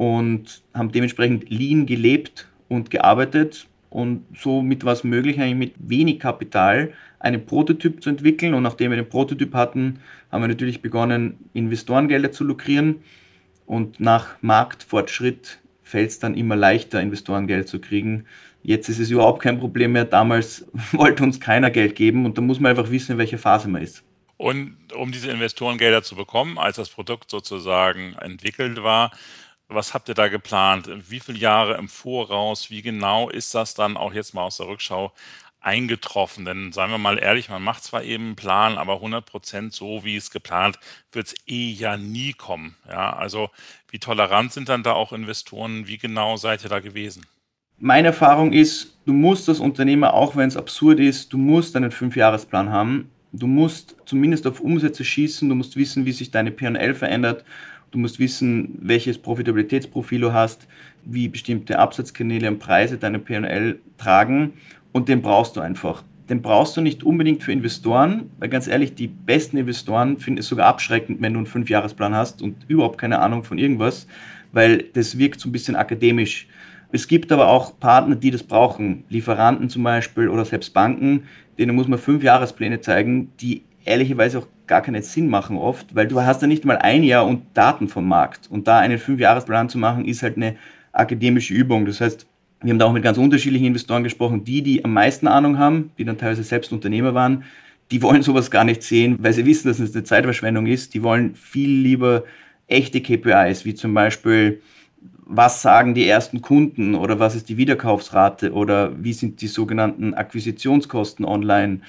und 0.00 0.62
haben 0.72 0.92
dementsprechend 0.92 1.50
lean 1.50 1.84
gelebt 1.84 2.48
und 2.68 2.90
gearbeitet 2.90 3.66
und 3.90 4.24
somit 4.34 4.82
war 4.86 4.94
es 4.94 5.04
möglich, 5.04 5.38
eigentlich 5.38 5.76
mit 5.76 5.90
wenig 5.90 6.20
Kapital 6.20 6.94
einen 7.18 7.44
Prototyp 7.44 8.02
zu 8.02 8.08
entwickeln. 8.08 8.54
Und 8.54 8.62
nachdem 8.62 8.92
wir 8.92 8.96
den 8.96 9.10
Prototyp 9.10 9.52
hatten, 9.52 9.98
haben 10.32 10.42
wir 10.42 10.48
natürlich 10.48 10.80
begonnen, 10.80 11.36
Investorengelder 11.52 12.32
zu 12.32 12.44
lukrieren. 12.44 13.02
Und 13.66 14.00
nach 14.00 14.36
Marktfortschritt 14.40 15.58
fällt 15.82 16.08
es 16.08 16.18
dann 16.18 16.34
immer 16.34 16.56
leichter, 16.56 17.02
Investorengeld 17.02 17.68
zu 17.68 17.78
kriegen. 17.78 18.24
Jetzt 18.62 18.88
ist 18.88 19.00
es 19.00 19.10
überhaupt 19.10 19.42
kein 19.42 19.58
Problem 19.58 19.92
mehr. 19.92 20.06
Damals 20.06 20.66
wollte 20.92 21.24
uns 21.24 21.40
keiner 21.40 21.70
Geld 21.70 21.94
geben 21.94 22.24
und 22.24 22.38
da 22.38 22.40
muss 22.40 22.58
man 22.58 22.70
einfach 22.70 22.90
wissen, 22.90 23.12
in 23.12 23.18
welcher 23.18 23.38
Phase 23.38 23.68
man 23.68 23.82
ist. 23.82 24.02
Und 24.38 24.78
um 24.96 25.12
diese 25.12 25.30
Investorengelder 25.30 26.02
zu 26.02 26.16
bekommen, 26.16 26.56
als 26.56 26.76
das 26.76 26.88
Produkt 26.88 27.28
sozusagen 27.30 28.14
entwickelt 28.14 28.82
war, 28.82 29.10
was 29.70 29.94
habt 29.94 30.08
ihr 30.08 30.14
da 30.14 30.28
geplant? 30.28 30.90
Wie 31.08 31.20
viele 31.20 31.38
Jahre 31.38 31.76
im 31.76 31.88
Voraus? 31.88 32.70
Wie 32.70 32.82
genau 32.82 33.30
ist 33.30 33.54
das 33.54 33.74
dann 33.74 33.96
auch 33.96 34.12
jetzt 34.12 34.34
mal 34.34 34.42
aus 34.42 34.56
der 34.58 34.66
Rückschau 34.66 35.12
eingetroffen? 35.60 36.44
Denn 36.44 36.72
seien 36.72 36.90
wir 36.90 36.98
mal 36.98 37.18
ehrlich, 37.18 37.48
man 37.48 37.62
macht 37.62 37.84
zwar 37.84 38.02
eben 38.02 38.26
einen 38.26 38.36
Plan, 38.36 38.78
aber 38.78 38.94
100 38.94 39.24
Prozent 39.24 39.72
so, 39.72 40.04
wie 40.04 40.16
es 40.16 40.30
geplant, 40.30 40.78
wird 41.12 41.28
es 41.28 41.34
eh 41.46 41.70
ja 41.70 41.96
nie 41.96 42.32
kommen. 42.32 42.76
Ja, 42.88 43.12
also 43.12 43.50
wie 43.90 43.98
tolerant 43.98 44.52
sind 44.52 44.68
dann 44.68 44.82
da 44.82 44.92
auch 44.92 45.12
Investoren? 45.12 45.86
Wie 45.86 45.98
genau 45.98 46.36
seid 46.36 46.64
ihr 46.64 46.70
da 46.70 46.80
gewesen? 46.80 47.26
Meine 47.78 48.08
Erfahrung 48.08 48.52
ist, 48.52 48.98
du 49.06 49.12
musst 49.12 49.48
als 49.48 49.58
Unternehmer, 49.58 50.12
auch 50.12 50.36
wenn 50.36 50.48
es 50.48 50.56
absurd 50.56 51.00
ist, 51.00 51.32
du 51.32 51.38
musst 51.38 51.74
einen 51.76 51.90
Fünfjahresplan 51.90 52.70
haben. 52.70 53.10
Du 53.32 53.46
musst 53.46 53.96
zumindest 54.06 54.46
auf 54.46 54.60
Umsätze 54.60 55.04
schießen, 55.04 55.48
du 55.48 55.54
musst 55.54 55.76
wissen, 55.76 56.04
wie 56.04 56.12
sich 56.12 56.30
deine 56.30 56.50
P&L 56.50 56.94
verändert, 56.94 57.44
du 57.90 57.98
musst 57.98 58.18
wissen, 58.18 58.78
welches 58.80 59.18
Profitabilitätsprofil 59.18 60.20
du 60.20 60.32
hast, 60.32 60.66
wie 61.04 61.28
bestimmte 61.28 61.78
Absatzkanäle 61.78 62.48
und 62.48 62.58
Preise 62.58 62.98
deine 62.98 63.18
P&L 63.18 63.80
tragen 63.98 64.52
und 64.92 65.08
den 65.08 65.22
brauchst 65.22 65.56
du 65.56 65.60
einfach. 65.60 66.04
Den 66.28 66.42
brauchst 66.42 66.76
du 66.76 66.80
nicht 66.80 67.02
unbedingt 67.02 67.42
für 67.42 67.52
Investoren, 67.52 68.30
weil 68.38 68.48
ganz 68.48 68.68
ehrlich, 68.68 68.94
die 68.94 69.08
besten 69.08 69.56
Investoren 69.56 70.18
finden 70.18 70.38
es 70.38 70.46
sogar 70.46 70.68
abschreckend, 70.68 71.20
wenn 71.20 71.32
du 71.32 71.40
einen 71.40 71.46
Fünfjahresplan 71.46 72.14
hast 72.14 72.40
und 72.40 72.56
überhaupt 72.68 72.98
keine 72.98 73.18
Ahnung 73.18 73.42
von 73.42 73.58
irgendwas, 73.58 74.06
weil 74.52 74.84
das 74.92 75.18
wirkt 75.18 75.40
so 75.40 75.48
ein 75.48 75.52
bisschen 75.52 75.74
akademisch. 75.74 76.46
Es 76.92 77.08
gibt 77.08 77.32
aber 77.32 77.48
auch 77.48 77.78
Partner, 77.78 78.16
die 78.16 78.30
das 78.30 78.42
brauchen, 78.42 79.04
Lieferanten 79.08 79.68
zum 79.68 79.82
Beispiel 79.82 80.28
oder 80.28 80.44
selbst 80.44 80.72
Banken, 80.72 81.24
denen 81.58 81.74
muss 81.74 81.88
man 81.88 81.98
fünf 81.98 82.22
Jahrespläne 82.22 82.80
zeigen, 82.80 83.32
die 83.40 83.62
ehrlicherweise 83.84 84.38
auch 84.38 84.46
gar 84.70 84.82
keinen 84.82 85.02
Sinn 85.02 85.28
machen 85.28 85.56
oft, 85.56 85.96
weil 85.96 86.06
du 86.06 86.22
hast 86.22 86.42
ja 86.42 86.48
nicht 86.48 86.64
mal 86.64 86.78
ein 86.78 87.02
Jahr 87.02 87.26
und 87.26 87.42
Daten 87.54 87.88
vom 87.88 88.06
Markt. 88.06 88.48
Und 88.48 88.68
da 88.68 88.78
einen 88.78 88.98
Fünfjahresplan 88.98 89.68
zu 89.68 89.78
machen, 89.78 90.04
ist 90.04 90.22
halt 90.22 90.36
eine 90.36 90.54
akademische 90.92 91.52
Übung. 91.52 91.86
Das 91.86 92.00
heißt, 92.00 92.24
wir 92.62 92.70
haben 92.70 92.78
da 92.78 92.86
auch 92.86 92.92
mit 92.92 93.02
ganz 93.02 93.18
unterschiedlichen 93.18 93.66
Investoren 93.66 94.04
gesprochen. 94.04 94.44
Die, 94.44 94.62
die 94.62 94.84
am 94.84 94.92
meisten 94.92 95.26
Ahnung 95.26 95.58
haben, 95.58 95.90
die 95.98 96.04
dann 96.04 96.18
teilweise 96.18 96.44
selbst 96.44 96.72
Unternehmer 96.72 97.14
waren, 97.14 97.42
die 97.90 98.00
wollen 98.00 98.22
sowas 98.22 98.48
gar 98.48 98.62
nicht 98.62 98.84
sehen, 98.84 99.16
weil 99.20 99.32
sie 99.32 99.44
wissen, 99.44 99.66
dass 99.66 99.80
es 99.80 99.92
eine 99.92 100.04
Zeitverschwendung 100.04 100.66
ist. 100.66 100.94
Die 100.94 101.02
wollen 101.02 101.34
viel 101.34 101.70
lieber 101.70 102.22
echte 102.68 103.00
KPIs, 103.00 103.64
wie 103.64 103.74
zum 103.74 103.92
Beispiel, 103.92 104.62
was 105.26 105.62
sagen 105.62 105.94
die 105.94 106.06
ersten 106.06 106.42
Kunden 106.42 106.94
oder 106.94 107.18
was 107.18 107.34
ist 107.34 107.48
die 107.48 107.56
Wiederkaufsrate 107.56 108.52
oder 108.52 108.92
wie 109.02 109.14
sind 109.14 109.40
die 109.40 109.48
sogenannten 109.48 110.14
Akquisitionskosten 110.14 111.24
online 111.24 111.80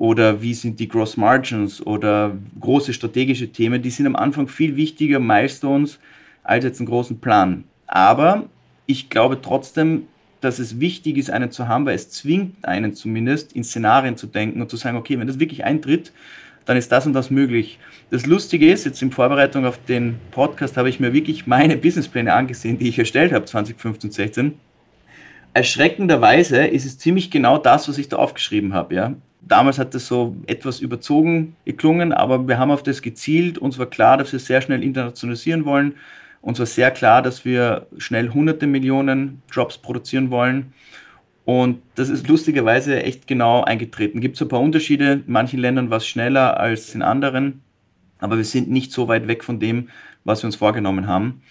oder 0.00 0.40
wie 0.40 0.54
sind 0.54 0.80
die 0.80 0.88
Gross 0.88 1.18
Margins 1.18 1.86
oder 1.86 2.34
große 2.58 2.94
strategische 2.94 3.52
Themen. 3.52 3.82
Die 3.82 3.90
sind 3.90 4.06
am 4.06 4.16
Anfang 4.16 4.48
viel 4.48 4.74
wichtiger, 4.74 5.20
Milestones, 5.20 5.98
als 6.42 6.64
jetzt 6.64 6.80
einen 6.80 6.88
großen 6.88 7.20
Plan. 7.20 7.64
Aber 7.86 8.46
ich 8.86 9.10
glaube 9.10 9.42
trotzdem, 9.42 10.06
dass 10.40 10.58
es 10.58 10.80
wichtig 10.80 11.18
ist, 11.18 11.30
einen 11.30 11.50
zu 11.50 11.68
haben, 11.68 11.84
weil 11.84 11.96
es 11.96 12.08
zwingt 12.08 12.64
einen 12.64 12.94
zumindest, 12.94 13.52
in 13.52 13.62
Szenarien 13.62 14.16
zu 14.16 14.26
denken 14.26 14.62
und 14.62 14.70
zu 14.70 14.78
sagen, 14.78 14.96
okay, 14.96 15.18
wenn 15.18 15.26
das 15.26 15.38
wirklich 15.38 15.64
eintritt, 15.64 16.12
dann 16.64 16.78
ist 16.78 16.90
das 16.90 17.04
und 17.04 17.12
das 17.12 17.30
möglich. 17.30 17.78
Das 18.08 18.24
Lustige 18.24 18.72
ist, 18.72 18.86
jetzt 18.86 19.02
in 19.02 19.12
Vorbereitung 19.12 19.66
auf 19.66 19.78
den 19.84 20.18
Podcast 20.30 20.78
habe 20.78 20.88
ich 20.88 20.98
mir 20.98 21.12
wirklich 21.12 21.46
meine 21.46 21.76
Businesspläne 21.76 22.32
angesehen, 22.32 22.78
die 22.78 22.88
ich 22.88 22.98
erstellt 22.98 23.34
habe 23.34 23.44
2015, 23.44 24.12
16. 24.12 24.54
Erschreckenderweise 25.52 26.64
ist 26.66 26.84
es 26.84 26.98
ziemlich 26.98 27.30
genau 27.30 27.58
das, 27.58 27.88
was 27.88 27.98
ich 27.98 28.08
da 28.08 28.16
aufgeschrieben 28.16 28.72
habe. 28.72 28.94
Ja? 28.94 29.14
Damals 29.40 29.78
hat 29.78 29.94
das 29.94 30.06
so 30.06 30.36
etwas 30.46 30.80
überzogen 30.80 31.56
geklungen, 31.64 32.12
aber 32.12 32.46
wir 32.46 32.58
haben 32.58 32.70
auf 32.70 32.82
das 32.82 33.02
gezielt. 33.02 33.58
Uns 33.58 33.78
war 33.78 33.86
klar, 33.86 34.16
dass 34.16 34.32
wir 34.32 34.38
sehr 34.38 34.60
schnell 34.60 34.82
internationalisieren 34.82 35.64
wollen 35.64 35.94
uns 36.42 36.58
war 36.58 36.66
sehr 36.66 36.90
klar, 36.90 37.22
dass 37.22 37.44
wir 37.44 37.86
schnell 37.98 38.30
hunderte 38.30 38.66
Millionen 38.66 39.42
Drops 39.52 39.78
produzieren 39.78 40.30
wollen. 40.30 40.72
Und 41.44 41.82
das 41.96 42.08
ist 42.08 42.28
lustigerweise 42.28 43.02
echt 43.02 43.26
genau 43.26 43.62
eingetreten. 43.62 44.20
Gibt 44.20 44.36
es 44.36 44.42
ein 44.42 44.48
paar 44.48 44.60
Unterschiede. 44.60 45.12
In 45.12 45.32
manchen 45.32 45.58
Ländern 45.58 45.90
war 45.90 45.98
es 45.98 46.06
schneller 46.06 46.58
als 46.58 46.94
in 46.94 47.02
anderen. 47.02 47.62
Aber 48.18 48.36
wir 48.36 48.44
sind 48.44 48.70
nicht 48.70 48.92
so 48.92 49.08
weit 49.08 49.26
weg 49.26 49.44
von 49.44 49.58
dem, 49.58 49.88
was 50.24 50.42
wir 50.42 50.46
uns 50.46 50.56
vorgenommen 50.56 51.06
haben. 51.06 51.42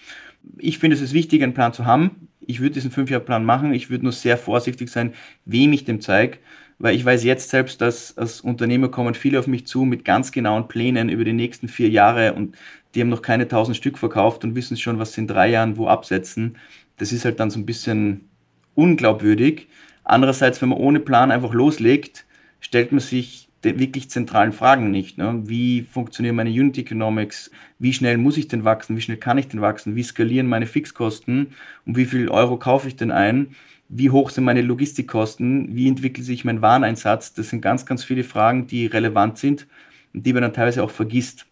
Ich 0.56 0.78
finde, 0.78 0.96
es 0.96 1.02
ist 1.02 1.12
wichtig, 1.12 1.42
einen 1.42 1.54
Plan 1.54 1.72
zu 1.72 1.84
haben. 1.84 2.28
Ich 2.40 2.60
würde 2.60 2.74
diesen 2.74 2.90
Fünfjahrplan 2.90 3.44
machen. 3.44 3.74
Ich 3.74 3.90
würde 3.90 4.04
nur 4.04 4.12
sehr 4.12 4.36
vorsichtig 4.36 4.90
sein, 4.90 5.14
wem 5.44 5.72
ich 5.72 5.84
dem 5.84 6.00
zeige, 6.00 6.38
weil 6.78 6.96
ich 6.96 7.04
weiß 7.04 7.24
jetzt 7.24 7.50
selbst, 7.50 7.80
dass 7.80 8.16
als 8.16 8.40
Unternehmer 8.40 8.88
kommen 8.88 9.14
viele 9.14 9.38
auf 9.38 9.46
mich 9.46 9.66
zu 9.66 9.84
mit 9.84 10.04
ganz 10.04 10.32
genauen 10.32 10.68
Plänen 10.68 11.08
über 11.08 11.24
die 11.24 11.34
nächsten 11.34 11.68
vier 11.68 11.90
Jahre 11.90 12.32
und 12.32 12.56
die 12.94 13.00
haben 13.02 13.08
noch 13.08 13.22
keine 13.22 13.46
tausend 13.46 13.76
Stück 13.76 13.98
verkauft 13.98 14.44
und 14.44 14.54
wissen 14.54 14.76
schon, 14.76 14.98
was 14.98 15.12
sie 15.12 15.20
in 15.20 15.26
drei 15.28 15.48
Jahren 15.48 15.76
wo 15.76 15.86
absetzen. 15.86 16.56
Das 16.96 17.12
ist 17.12 17.24
halt 17.24 17.38
dann 17.38 17.50
so 17.50 17.58
ein 17.58 17.66
bisschen 17.66 18.28
unglaubwürdig. 18.74 19.68
Andererseits, 20.02 20.60
wenn 20.62 20.70
man 20.70 20.78
ohne 20.78 21.00
Plan 21.00 21.30
einfach 21.30 21.52
loslegt, 21.52 22.24
stellt 22.60 22.92
man 22.92 23.00
sich 23.00 23.49
wirklich 23.62 24.10
zentralen 24.10 24.52
Fragen 24.52 24.90
nicht. 24.90 25.18
Ne? 25.18 25.42
Wie 25.44 25.82
funktionieren 25.82 26.36
meine 26.36 26.50
Unit 26.50 26.78
Economics? 26.78 27.50
Wie 27.78 27.92
schnell 27.92 28.16
muss 28.16 28.36
ich 28.36 28.48
denn 28.48 28.64
wachsen? 28.64 28.96
Wie 28.96 29.00
schnell 29.00 29.18
kann 29.18 29.38
ich 29.38 29.48
denn 29.48 29.60
wachsen? 29.60 29.96
Wie 29.96 30.02
skalieren 30.02 30.46
meine 30.46 30.66
Fixkosten? 30.66 31.48
Und 31.84 31.96
wie 31.96 32.06
viel 32.06 32.28
Euro 32.28 32.56
kaufe 32.56 32.88
ich 32.88 32.96
denn 32.96 33.10
ein? 33.10 33.54
Wie 33.88 34.10
hoch 34.10 34.30
sind 34.30 34.44
meine 34.44 34.62
Logistikkosten? 34.62 35.74
Wie 35.74 35.88
entwickelt 35.88 36.26
sich 36.26 36.44
mein 36.44 36.62
Wareneinsatz? 36.62 37.34
Das 37.34 37.50
sind 37.50 37.60
ganz, 37.60 37.84
ganz 37.86 38.04
viele 38.04 38.24
Fragen, 38.24 38.66
die 38.66 38.86
relevant 38.86 39.38
sind 39.38 39.66
und 40.14 40.24
die 40.24 40.32
man 40.32 40.42
dann 40.42 40.52
teilweise 40.52 40.82
auch 40.82 40.90
vergisst. 40.90 41.46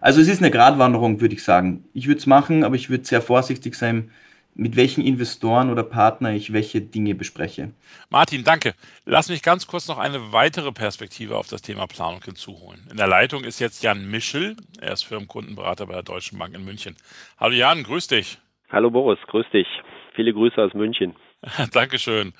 Also 0.00 0.20
es 0.20 0.28
ist 0.28 0.42
eine 0.42 0.50
Gratwanderung, 0.50 1.20
würde 1.20 1.34
ich 1.34 1.42
sagen. 1.42 1.84
Ich 1.92 2.06
würde 2.06 2.18
es 2.18 2.26
machen, 2.26 2.64
aber 2.64 2.76
ich 2.76 2.90
würde 2.90 3.04
sehr 3.04 3.22
vorsichtig 3.22 3.74
sein, 3.74 4.10
mit 4.54 4.76
welchen 4.76 5.04
Investoren 5.04 5.70
oder 5.70 5.82
Partner 5.82 6.34
ich 6.34 6.52
welche 6.52 6.80
Dinge 6.80 7.14
bespreche. 7.14 7.72
Martin, 8.10 8.44
danke. 8.44 8.74
Lass 9.04 9.28
mich 9.28 9.42
ganz 9.42 9.66
kurz 9.66 9.88
noch 9.88 9.98
eine 9.98 10.32
weitere 10.32 10.72
Perspektive 10.72 11.36
auf 11.36 11.48
das 11.48 11.62
Thema 11.62 11.86
Planung 11.86 12.22
hinzuholen. 12.22 12.80
In 12.90 12.98
der 12.98 13.06
Leitung 13.06 13.44
ist 13.44 13.60
jetzt 13.60 13.82
Jan 13.82 14.10
Mischel. 14.10 14.56
Er 14.80 14.92
ist 14.92 15.04
Firmenkundenberater 15.04 15.86
bei 15.86 15.94
der 15.94 16.02
Deutschen 16.02 16.38
Bank 16.38 16.54
in 16.54 16.64
München. 16.64 16.96
Hallo 17.38 17.54
Jan, 17.54 17.82
grüß 17.82 18.08
dich. 18.08 18.38
Hallo 18.70 18.90
Boris, 18.90 19.18
grüß 19.28 19.46
dich. 19.52 19.66
Viele 20.14 20.32
Grüße 20.32 20.60
aus 20.60 20.74
München. 20.74 21.14
Dankeschön. 21.72 22.34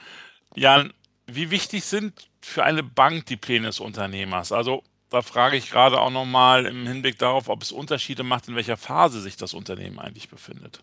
Jan, 0.54 0.92
wie 1.26 1.50
wichtig 1.50 1.84
sind 1.84 2.28
für 2.40 2.64
eine 2.64 2.82
Bank 2.82 3.26
die 3.26 3.36
Pläne 3.36 3.68
des 3.68 3.80
Unternehmers? 3.80 4.52
Also 4.52 4.82
da 5.08 5.22
frage 5.22 5.56
ich 5.56 5.70
gerade 5.70 6.00
auch 6.00 6.10
nochmal 6.10 6.66
im 6.66 6.86
Hinblick 6.86 7.18
darauf, 7.18 7.48
ob 7.48 7.62
es 7.62 7.72
Unterschiede 7.72 8.22
macht, 8.22 8.48
in 8.48 8.56
welcher 8.56 8.76
Phase 8.76 9.20
sich 9.20 9.36
das 9.36 9.54
Unternehmen 9.54 9.98
eigentlich 9.98 10.28
befindet. 10.28 10.82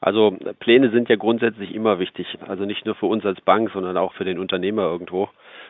Also 0.00 0.36
Pläne 0.60 0.90
sind 0.90 1.08
ja 1.10 1.16
grundsätzlich 1.16 1.74
immer 1.74 1.98
wichtig. 1.98 2.26
Also 2.46 2.64
nicht 2.64 2.86
nur 2.86 2.94
für 2.94 3.06
uns 3.06 3.24
als 3.26 3.40
Bank, 3.42 3.70
sondern 3.72 3.96
auch 3.96 4.14
für 4.14 4.24
den 4.24 4.38
Unternehmer 4.38 4.82
irgendwo. 4.82 5.28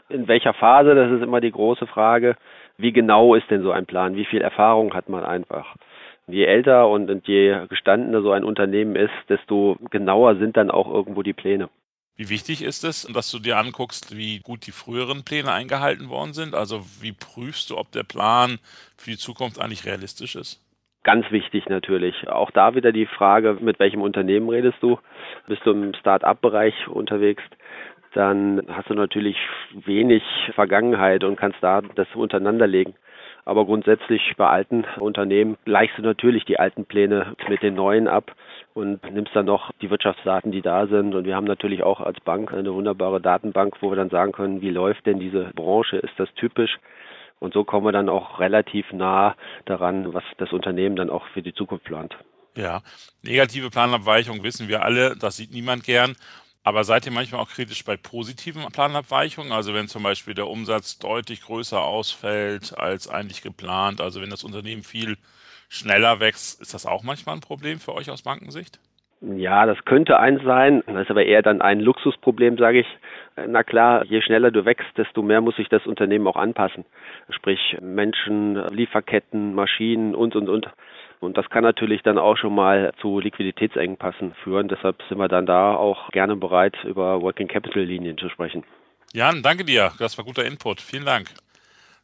In 0.09 0.29
welcher 0.29 0.55
Phase, 0.55 0.95
das 0.95 1.11
ist 1.11 1.23
immer 1.23 1.41
die 1.41 1.51
große 1.51 1.87
Frage. 1.87 2.37
Wie 2.77 2.93
genau 2.93 3.35
ist 3.35 3.51
denn 3.51 3.63
so 3.63 3.73
ein 3.73 3.87
Plan? 3.87 4.17
Wie 4.17 4.25
viel 4.25 4.41
Erfahrung 4.41 4.95
hat 4.95 5.09
man 5.09 5.25
einfach? 5.25 5.75
Je 6.29 6.45
älter 6.45 6.89
und 6.89 7.27
je 7.27 7.67
gestandener 7.69 8.23
so 8.23 8.31
ein 8.31 8.45
Unternehmen 8.45 8.95
ist, 8.95 9.11
desto 9.29 9.77
genauer 9.91 10.37
sind 10.37 10.57
dann 10.57 10.71
auch 10.71 10.89
irgendwo 10.89 11.23
die 11.23 11.33
Pläne. 11.33 11.69
Wie 12.17 12.29
wichtig 12.29 12.63
ist 12.63 12.85
es, 12.85 13.09
dass 13.13 13.31
du 13.31 13.39
dir 13.39 13.57
anguckst, 13.57 14.17
wie 14.17 14.39
gut 14.41 14.67
die 14.67 14.73
früheren 14.73 15.25
Pläne 15.25 15.53
eingehalten 15.53 16.09
worden 16.09 16.35
sind? 16.35 16.55
Also 16.55 16.85
wie 17.01 17.13
prüfst 17.13 17.71
du, 17.71 17.79
ob 17.79 17.91
der 17.93 18.05
Plan 18.05 18.59
für 18.97 19.11
die 19.11 19.17
Zukunft 19.17 19.61
eigentlich 19.61 19.87
realistisch 19.87 20.37
ist? 20.37 20.61
Ganz 21.02 21.30
wichtig 21.30 21.69
natürlich. 21.69 22.28
Auch 22.28 22.50
da 22.50 22.75
wieder 22.75 22.92
die 22.92 23.07
Frage, 23.07 23.57
mit 23.61 23.78
welchem 23.78 24.02
Unternehmen 24.02 24.50
redest 24.50 24.78
du? 24.83 24.99
Bist 25.47 25.64
du 25.64 25.71
im 25.71 25.95
Start-up-Bereich 25.95 26.88
unterwegs? 26.88 27.42
Dann 28.12 28.62
hast 28.69 28.90
du 28.90 28.95
natürlich 28.95 29.37
wenig 29.73 30.23
Vergangenheit 30.54 31.25
und 31.25 31.37
kannst 31.37 31.62
da 31.62 31.80
das 31.80 32.09
untereinander 32.14 32.66
legen. 32.66 32.95
Aber 33.47 33.64
grundsätzlich 33.64 34.35
bei 34.37 34.47
alten 34.47 34.85
Unternehmen 34.99 35.57
gleichst 35.64 35.97
du 35.97 36.02
natürlich 36.02 36.45
die 36.45 36.59
alten 36.59 36.85
Pläne 36.85 37.35
mit 37.49 37.62
den 37.62 37.75
neuen 37.75 38.07
ab 38.07 38.33
und 38.75 39.02
nimmst 39.11 39.35
dann 39.35 39.47
noch 39.47 39.71
die 39.80 39.90
Wirtschaftsdaten, 39.90 40.52
die 40.52 40.61
da 40.61 40.87
sind. 40.87 41.14
Und 41.14 41.25
wir 41.25 41.35
haben 41.35 41.47
natürlich 41.47 41.83
auch 41.83 42.00
als 42.00 42.21
Bank 42.21 42.52
eine 42.52 42.75
wunderbare 42.75 43.21
Datenbank, 43.21 43.76
wo 43.80 43.90
wir 43.90 43.97
dann 43.97 44.11
sagen 44.11 44.33
können, 44.33 44.61
wie 44.61 44.71
läuft 44.71 45.07
denn 45.07 45.19
diese 45.19 45.50
Branche? 45.54 45.97
Ist 45.97 46.19
das 46.19 46.33
typisch? 46.35 46.78
Und 47.41 47.55
so 47.55 47.65
kommen 47.65 47.87
wir 47.87 47.93
dann 47.93 48.09
auch 48.09 48.39
relativ 48.39 48.93
nah 48.93 49.35
daran, 49.65 50.15
was 50.15 50.23
das 50.39 50.53
Unternehmen 50.53 50.95
dann 50.95 51.11
auch 51.11 51.27
für 51.35 51.43
die 51.43 51.55
Zukunft 51.55 51.85
plant. 51.85 52.15
Ja, 52.57 52.83
negative 53.23 53.71
Planabweichungen 53.71 54.43
wissen 54.43 54.69
wir 54.69 54.85
alle, 54.85 55.17
das 55.17 55.37
sieht 55.37 55.53
niemand 55.53 55.85
gern. 55.85 56.15
Aber 56.63 56.85
seid 56.85 57.07
ihr 57.07 57.13
manchmal 57.13 57.41
auch 57.41 57.49
kritisch 57.49 57.85
bei 57.85 57.97
positiven 57.97 58.63
Planabweichungen? 58.71 59.53
Also 59.53 59.73
wenn 59.73 59.89
zum 59.89 60.03
Beispiel 60.03 60.35
der 60.35 60.47
Umsatz 60.47 60.99
deutlich 60.99 61.41
größer 61.43 61.83
ausfällt 61.83 62.79
als 62.79 63.09
eigentlich 63.09 63.41
geplant, 63.41 64.03
also 64.03 64.21
wenn 64.21 64.29
das 64.29 64.45
Unternehmen 64.45 64.83
viel 64.83 65.17
schneller 65.71 66.21
wächst, 66.21 66.61
ist 66.61 66.75
das 66.75 66.85
auch 66.85 67.03
manchmal 67.03 67.37
ein 67.37 67.41
Problem 67.41 67.81
für 67.81 67.95
euch 67.95 68.11
aus 68.11 68.23
Bankensicht? 68.23 68.79
Ja, 69.23 69.67
das 69.67 69.85
könnte 69.85 70.19
eins 70.19 70.43
sein. 70.45 70.83
Das 70.87 71.03
ist 71.03 71.11
aber 71.11 71.25
eher 71.25 71.43
dann 71.43 71.63
ein 71.63 71.81
Luxusproblem, 71.81 72.59
sage 72.59 72.81
ich. 72.81 72.87
Na 73.49 73.63
klar, 73.63 74.05
je 74.07 74.23
schneller 74.23 74.51
du 74.51 74.65
wächst, 74.65 74.97
desto 74.97 75.23
mehr 75.23 75.41
muss 75.41 75.57
sich 75.57 75.69
das 75.69 75.87
Unternehmen 75.87 76.27
auch 76.27 76.37
anpassen. 76.37 76.85
Sprich 77.31 77.77
Menschen, 77.81 78.57
Lieferketten, 78.71 79.55
Maschinen 79.55 80.15
und, 80.15 80.37
und, 80.37 80.49
und. 80.49 80.69
Und 81.21 81.37
das 81.37 81.51
kann 81.51 81.63
natürlich 81.63 82.03
dann 82.03 82.17
auch 82.19 82.37
schon 82.37 82.55
mal 82.55 82.93
zu 83.01 83.21
Liquiditätsengpassen 83.21 84.35
führen. 84.43 84.69
Deshalb 84.69 85.03
sind 85.09 85.19
wir 85.19 85.29
dann 85.29 85.45
da 85.45 85.75
auch 85.75 86.11
gerne 86.11 86.35
bereit, 86.35 86.77
über 86.85 87.21
Working 87.21 87.49
Capital 87.49 87.83
Linien 87.83 88.17
zu 88.17 88.31
sprechen. 88.31 88.65
Jan, 89.13 89.43
danke 89.43 89.65
dir. 89.65 89.93
Das 89.99 90.17
war 90.17 90.25
guter 90.25 90.45
Input. 90.45 90.81
Vielen 90.81 91.05
Dank. 91.05 91.29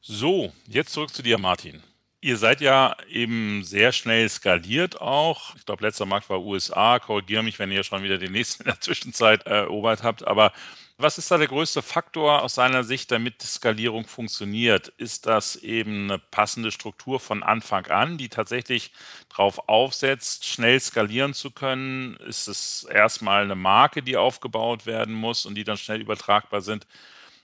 So, 0.00 0.52
jetzt 0.68 0.92
zurück 0.92 1.10
zu 1.10 1.22
dir, 1.22 1.38
Martin. 1.38 1.82
Ihr 2.20 2.36
seid 2.36 2.60
ja 2.60 2.96
eben 3.08 3.62
sehr 3.62 3.92
schnell 3.92 4.28
skaliert 4.28 5.00
auch. 5.00 5.54
Ich 5.56 5.64
glaube, 5.64 5.84
letzter 5.84 6.06
Markt 6.06 6.28
war 6.28 6.42
USA. 6.42 6.98
Korrigiere 6.98 7.42
mich, 7.42 7.58
wenn 7.58 7.70
ihr 7.70 7.84
schon 7.84 8.02
wieder 8.02 8.18
den 8.18 8.32
nächsten 8.32 8.64
in 8.64 8.70
der 8.70 8.80
Zwischenzeit 8.80 9.46
erobert 9.46 10.02
habt. 10.02 10.26
Aber 10.26 10.52
was 10.98 11.18
ist 11.18 11.30
da 11.30 11.36
der 11.36 11.48
größte 11.48 11.82
Faktor 11.82 12.42
aus 12.42 12.54
seiner 12.54 12.82
Sicht, 12.82 13.10
damit 13.10 13.42
Skalierung 13.42 14.06
funktioniert? 14.06 14.88
Ist 14.96 15.26
das 15.26 15.56
eben 15.56 16.04
eine 16.04 16.18
passende 16.18 16.70
Struktur 16.70 17.20
von 17.20 17.42
Anfang 17.42 17.86
an, 17.86 18.16
die 18.16 18.28
tatsächlich 18.28 18.92
darauf 19.28 19.68
aufsetzt, 19.68 20.46
schnell 20.46 20.80
skalieren 20.80 21.34
zu 21.34 21.50
können? 21.50 22.16
Ist 22.26 22.48
es 22.48 22.86
erstmal 22.90 23.42
eine 23.42 23.54
Marke, 23.56 24.02
die 24.02 24.16
aufgebaut 24.16 24.86
werden 24.86 25.14
muss 25.14 25.44
und 25.44 25.54
die 25.54 25.64
dann 25.64 25.76
schnell 25.76 26.00
übertragbar 26.00 26.62
sind? 26.62 26.86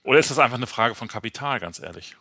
Oder 0.02 0.18
ist 0.18 0.30
das 0.30 0.38
einfach 0.38 0.56
eine 0.56 0.66
Frage 0.66 0.94
von 0.94 1.08
Kapital, 1.08 1.60
ganz 1.60 1.78
ehrlich? 1.78 2.16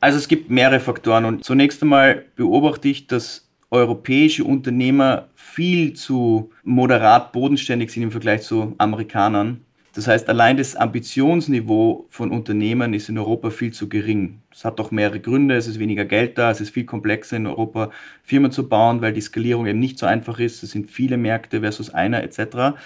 Also 0.00 0.18
es 0.18 0.28
gibt 0.28 0.50
mehrere 0.50 0.80
Faktoren 0.80 1.24
und 1.24 1.44
zunächst 1.44 1.80
einmal 1.80 2.26
beobachte 2.36 2.88
ich, 2.88 3.06
dass 3.06 3.48
europäische 3.70 4.44
Unternehmer 4.44 5.28
viel 5.34 5.94
zu 5.94 6.52
moderat 6.62 7.32
bodenständig 7.32 7.90
sind 7.90 8.04
im 8.04 8.10
Vergleich 8.10 8.42
zu 8.42 8.74
Amerikanern. 8.76 9.63
Das 9.94 10.08
heißt, 10.08 10.28
allein 10.28 10.56
das 10.56 10.74
Ambitionsniveau 10.74 12.06
von 12.08 12.32
Unternehmen 12.32 12.94
ist 12.94 13.08
in 13.08 13.16
Europa 13.16 13.50
viel 13.50 13.72
zu 13.72 13.88
gering. 13.88 14.40
Das 14.50 14.64
hat 14.64 14.80
auch 14.80 14.90
mehrere 14.90 15.20
Gründe. 15.20 15.54
Es 15.54 15.68
ist 15.68 15.78
weniger 15.78 16.04
Geld 16.04 16.36
da, 16.36 16.50
es 16.50 16.60
ist 16.60 16.70
viel 16.70 16.84
komplexer 16.84 17.36
in 17.36 17.46
Europa 17.46 17.90
Firmen 18.24 18.50
zu 18.50 18.68
bauen, 18.68 19.02
weil 19.02 19.12
die 19.12 19.20
Skalierung 19.20 19.66
eben 19.66 19.78
nicht 19.78 20.00
so 20.00 20.06
einfach 20.06 20.40
ist. 20.40 20.64
Es 20.64 20.72
sind 20.72 20.90
viele 20.90 21.16
Märkte 21.16 21.60
versus 21.60 21.90
einer 21.90 22.24
etc. 22.24 22.76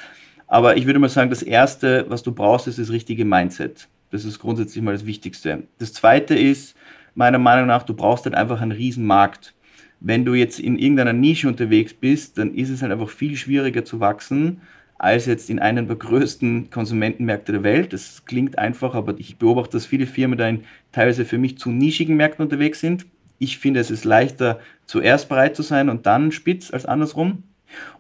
Aber 0.47 0.77
ich 0.77 0.85
würde 0.85 0.99
mal 0.99 1.09
sagen, 1.09 1.31
das 1.31 1.43
Erste, 1.43 2.05
was 2.11 2.23
du 2.23 2.33
brauchst, 2.33 2.69
ist 2.69 2.79
das 2.79 2.91
richtige 2.91 3.25
Mindset. 3.25 3.89
Das 4.11 4.27
ist 4.27 4.39
grundsätzlich 4.39 4.85
mal 4.85 4.93
das 4.93 5.07
Wichtigste. 5.07 5.63
Das 5.79 5.95
Zweite 5.95 6.35
ist, 6.35 6.77
meiner 7.15 7.39
Meinung 7.39 7.67
nach, 7.67 7.85
du 7.85 7.95
brauchst 7.95 8.27
halt 8.27 8.35
einfach 8.35 8.61
einen 8.61 8.73
riesen 8.73 9.07
Markt. 9.07 9.55
Wenn 10.01 10.27
du 10.27 10.35
jetzt 10.35 10.61
in 10.61 10.79
irgendeiner 10.79 11.15
Nische 11.15 11.49
unterwegs 11.49 11.95
bist, 11.95 12.37
dann 12.37 12.53
ist 12.55 12.69
es 12.69 12.83
halt 12.83 12.93
einfach 12.93 13.09
viel 13.09 13.35
schwieriger 13.37 13.85
zu 13.85 13.99
wachsen 13.99 14.61
als 14.99 15.27
jetzt 15.27 15.49
in 15.49 15.61
einem 15.61 15.87
der 15.87 15.97
größten 15.97 16.71
Konsumentenmärkte 16.71 17.53
der 17.53 17.63
Welt. 17.63 17.93
Das 17.93 18.25
klingt 18.25 18.59
einfach, 18.59 18.95
aber 18.95 19.15
ich 19.19 19.39
beobachte, 19.39 19.73
dass 19.73 19.87
viele 19.87 20.07
Firmen 20.07 20.37
da 20.37 20.49
in 20.49 20.65
teilweise 20.91 21.25
für 21.25 21.39
mich 21.39 21.59
zu 21.59 21.71
nischigen 21.71 22.17
Märkten 22.17 22.45
unterwegs 22.45 22.81
sind. 22.81 23.07
Ich 23.39 23.59
finde, 23.59 23.79
es 23.79 23.93
ist 23.93 24.05
leichter, 24.05 24.59
zuerst 24.87 25.29
bereit 25.29 25.55
zu 25.55 25.63
sein 25.63 25.89
und 25.89 26.07
dann 26.07 26.33
spitz 26.33 26.73
als 26.73 26.85
andersrum. 26.85 27.45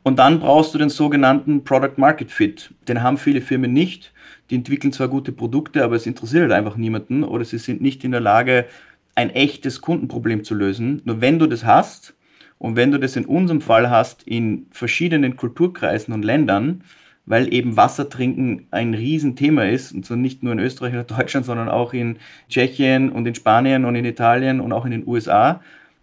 Und 0.02 0.18
dann 0.18 0.40
brauchst 0.40 0.74
du 0.74 0.78
den 0.78 0.88
sogenannten 0.88 1.62
Product 1.62 1.98
Market 1.98 2.32
Fit. 2.32 2.74
Den 2.88 3.02
haben 3.02 3.18
viele 3.18 3.40
Firmen 3.40 3.72
nicht. 3.72 4.12
Die 4.50 4.56
entwickeln 4.56 4.92
zwar 4.92 5.08
gute 5.08 5.30
Produkte, 5.30 5.84
aber 5.84 5.94
es 5.94 6.06
interessiert 6.06 6.42
halt 6.42 6.52
einfach 6.52 6.76
niemanden 6.76 7.22
oder 7.22 7.44
sie 7.44 7.58
sind 7.58 7.80
nicht 7.80 8.02
in 8.02 8.10
der 8.10 8.20
Lage, 8.20 8.66
ein 9.14 9.30
echtes 9.30 9.80
Kundenproblem 9.80 10.42
zu 10.42 10.54
lösen. 10.54 11.02
Nur 11.04 11.20
wenn 11.20 11.38
du 11.38 11.46
das 11.46 11.64
hast 11.64 12.14
und 12.58 12.76
wenn 12.76 12.90
du 12.90 12.98
das 12.98 13.16
in 13.16 13.24
unserem 13.24 13.60
Fall 13.60 13.88
hast 13.88 14.22
in 14.24 14.66
verschiedenen 14.70 15.36
Kulturkreisen 15.36 16.12
und 16.12 16.24
Ländern, 16.24 16.82
weil 17.24 17.52
eben 17.52 17.76
Wasser 17.76 18.08
trinken 18.08 18.66
ein 18.70 18.94
Riesenthema 18.94 19.64
ist, 19.64 19.92
und 19.92 20.04
zwar 20.04 20.16
nicht 20.16 20.42
nur 20.42 20.52
in 20.52 20.58
Österreich 20.58 20.94
oder 20.94 21.04
Deutschland, 21.16 21.46
sondern 21.46 21.68
auch 21.68 21.92
in 21.92 22.16
Tschechien 22.48 23.10
und 23.10 23.26
in 23.26 23.34
Spanien 23.34 23.84
und 23.84 23.94
in 23.94 24.04
Italien 24.04 24.60
und 24.60 24.72
auch 24.72 24.84
in 24.84 24.90
den 24.90 25.06
USA, 25.06 25.60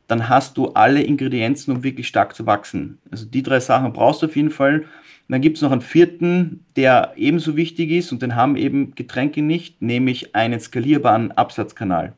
dann 0.07 0.29
hast 0.29 0.57
du 0.57 0.67
alle 0.69 1.01
Ingredienzen, 1.01 1.75
um 1.75 1.83
wirklich 1.83 2.07
stark 2.07 2.35
zu 2.35 2.45
wachsen. 2.45 2.99
Also 3.09 3.25
die 3.25 3.41
drei 3.41 3.59
Sachen 3.59 3.91
brauchst 3.91 4.21
du 4.21 4.27
auf 4.27 4.35
jeden 4.35 4.51
Fall. 4.51 4.85
dann 5.27 5.41
gibt 5.41 5.57
es 5.57 5.63
noch 5.63 5.71
einen 5.71 5.81
vierten, 5.81 6.63
der 6.75 7.13
ebenso 7.15 7.57
wichtig 7.57 7.89
ist 7.89 8.11
und 8.11 8.21
den 8.21 8.35
haben 8.35 8.55
eben 8.55 8.93
Getränke 8.93 9.41
nicht, 9.41 9.81
nämlich 9.81 10.35
einen 10.35 10.59
skalierbaren 10.59 11.31
Absatzkanal. 11.31 12.13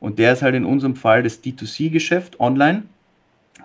Und 0.00 0.18
der 0.18 0.32
ist 0.32 0.40
halt 0.40 0.54
in 0.54 0.64
unserem 0.64 0.96
Fall 0.96 1.22
das 1.22 1.44
D2C-Geschäft 1.44 2.40
online. 2.40 2.84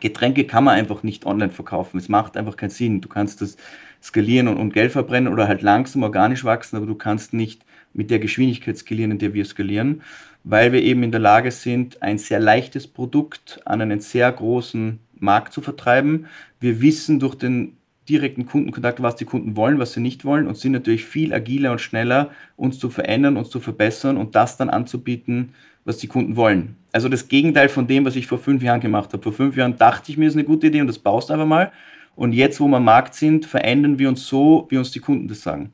Getränke 0.02 0.44
kann 0.44 0.66
man 0.66 0.76
einfach 0.76 1.04
nicht 1.04 1.26
online 1.26 1.52
verkaufen. 1.52 1.98
Es 1.98 2.10
macht 2.10 2.36
einfach 2.36 2.58
keinen 2.58 2.72
Sinn. 2.72 3.00
Du 3.00 3.08
kannst 3.08 3.42
das 3.42 3.56
skalieren 4.04 4.50
und, 4.50 4.58
und 4.58 4.74
Geld 4.74 4.92
verbrennen 4.92 5.32
oder 5.32 5.48
halt 5.48 5.62
langsam 5.62 6.04
organisch 6.04 6.44
wachsen, 6.44 6.76
aber 6.76 6.86
du 6.86 6.96
kannst 6.96 7.34
nicht 7.34 7.64
mit 7.94 8.12
der 8.12 8.20
Geschwindigkeit 8.20 8.78
skalieren, 8.78 9.12
in 9.12 9.20
der 9.20 9.34
wir 9.34 9.46
skalieren, 9.46 10.02
weil 10.44 10.74
wir 10.74 10.82
eben 10.82 11.04
in 11.04 11.12
der 11.12 11.20
Lage 11.20 11.52
sind, 11.52 12.02
ein 12.02 12.18
sehr 12.18 12.40
leichtes 12.40 12.88
Produkt 12.88 13.62
an 13.66 13.82
einen 13.82 14.00
sehr 14.00 14.32
großen 14.32 15.00
Markt 15.20 15.54
zu 15.54 15.62
vertreiben. 15.62 16.26
Wir 16.60 16.82
wissen 16.82 17.20
durch 17.20 17.36
den 17.36 17.78
direkten 18.10 18.46
Kundenkontakt, 18.46 19.02
was 19.02 19.16
die 19.16 19.26
Kunden 19.26 19.56
wollen, 19.56 19.80
was 19.80 19.94
sie 19.94 20.00
nicht 20.00 20.26
wollen 20.26 20.48
und 20.48 20.58
sind 20.58 20.72
natürlich 20.72 21.06
viel 21.06 21.34
agiler 21.34 21.72
und 21.72 21.80
schneller, 21.80 22.32
uns 22.58 22.80
zu 22.80 22.90
verändern, 22.90 23.38
uns 23.38 23.50
zu 23.50 23.60
verbessern 23.60 24.18
und 24.18 24.36
das 24.36 24.58
dann 24.58 24.70
anzubieten, 24.70 25.54
was 25.86 25.98
die 25.98 26.08
Kunden 26.08 26.36
wollen. 26.36 26.76
Also 26.92 27.08
das 27.08 27.28
Gegenteil 27.28 27.70
von 27.70 27.88
dem, 27.88 28.06
was 28.06 28.16
ich 28.16 28.28
vor 28.28 28.38
fünf 28.38 28.64
Jahren 28.64 28.82
gemacht 28.82 29.14
habe. 29.14 29.24
Vor 29.24 29.34
fünf 29.34 29.56
Jahren 29.56 29.78
dachte 29.78 30.12
ich 30.12 30.18
mir, 30.18 30.28
ist 30.28 30.34
eine 30.34 30.44
gute 30.44 30.68
Idee 30.68 30.82
und 30.82 30.88
das 30.88 31.00
baust 31.00 31.32
einfach 31.32 31.46
mal. 31.46 31.72
Und 32.16 32.34
jetzt, 32.34 32.60
wo 32.60 32.68
wir 32.68 32.78
am 32.78 32.86
Markt 32.86 33.16
sind, 33.16 33.46
verändern 33.46 33.98
wir 33.98 34.10
uns 34.10 34.28
so, 34.28 34.68
wie 34.70 34.78
uns 34.78 34.92
die 34.92 35.00
Kunden 35.00 35.28
das 35.28 35.42
sagen. 35.42 35.72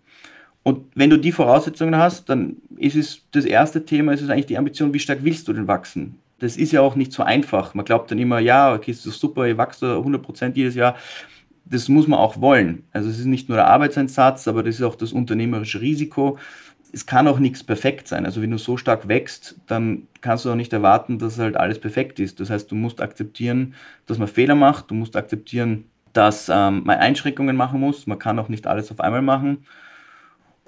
Und 0.63 0.85
wenn 0.95 1.09
du 1.09 1.17
die 1.17 1.31
Voraussetzungen 1.31 1.95
hast, 1.95 2.29
dann 2.29 2.57
ist 2.77 2.95
es 2.95 3.21
das 3.31 3.45
erste 3.45 3.85
Thema, 3.85 4.13
ist 4.13 4.21
es 4.21 4.29
eigentlich 4.29 4.47
die 4.47 4.57
Ambition, 4.57 4.93
wie 4.93 4.99
stark 4.99 5.19
willst 5.23 5.47
du 5.47 5.53
denn 5.53 5.67
wachsen? 5.67 6.19
Das 6.39 6.57
ist 6.57 6.71
ja 6.71 6.81
auch 6.81 6.95
nicht 6.95 7.13
so 7.13 7.23
einfach. 7.23 7.73
Man 7.73 7.85
glaubt 7.85 8.11
dann 8.11 8.19
immer, 8.19 8.39
ja, 8.39 8.73
okay, 8.73 8.91
ist 8.91 9.03
super, 9.03 9.47
ihr 9.47 9.57
wächst 9.57 9.81
100% 9.81 10.51
jedes 10.55 10.75
Jahr. 10.75 10.95
Das 11.65 11.89
muss 11.89 12.07
man 12.07 12.19
auch 12.19 12.39
wollen. 12.39 12.83
Also 12.91 13.09
es 13.09 13.17
ist 13.17 13.25
nicht 13.25 13.49
nur 13.49 13.57
der 13.57 13.67
Arbeitseinsatz, 13.67 14.47
aber 14.47 14.61
das 14.61 14.75
ist 14.75 14.83
auch 14.83 14.95
das 14.95 15.13
unternehmerische 15.13 15.81
Risiko 15.81 16.37
es 16.93 17.05
kann 17.05 17.27
auch 17.27 17.39
nichts 17.39 17.63
perfekt 17.63 18.07
sein. 18.07 18.25
Also 18.25 18.41
wenn 18.41 18.51
du 18.51 18.57
so 18.57 18.77
stark 18.77 19.07
wächst, 19.07 19.55
dann 19.67 20.07
kannst 20.21 20.45
du 20.45 20.51
auch 20.51 20.55
nicht 20.55 20.73
erwarten, 20.73 21.19
dass 21.19 21.39
halt 21.39 21.57
alles 21.57 21.79
perfekt 21.79 22.19
ist. 22.19 22.39
Das 22.39 22.49
heißt, 22.49 22.71
du 22.71 22.75
musst 22.75 23.01
akzeptieren, 23.01 23.75
dass 24.05 24.17
man 24.17 24.27
Fehler 24.27 24.55
macht, 24.55 24.89
du 24.91 24.95
musst 24.95 25.15
akzeptieren, 25.15 25.85
dass 26.13 26.49
ähm, 26.49 26.83
man 26.85 26.97
Einschränkungen 26.97 27.55
machen 27.55 27.79
muss. 27.79 28.07
Man 28.07 28.19
kann 28.19 28.39
auch 28.39 28.49
nicht 28.49 28.65
alles 28.65 28.91
auf 28.91 28.99
einmal 28.99 29.21
machen. 29.21 29.65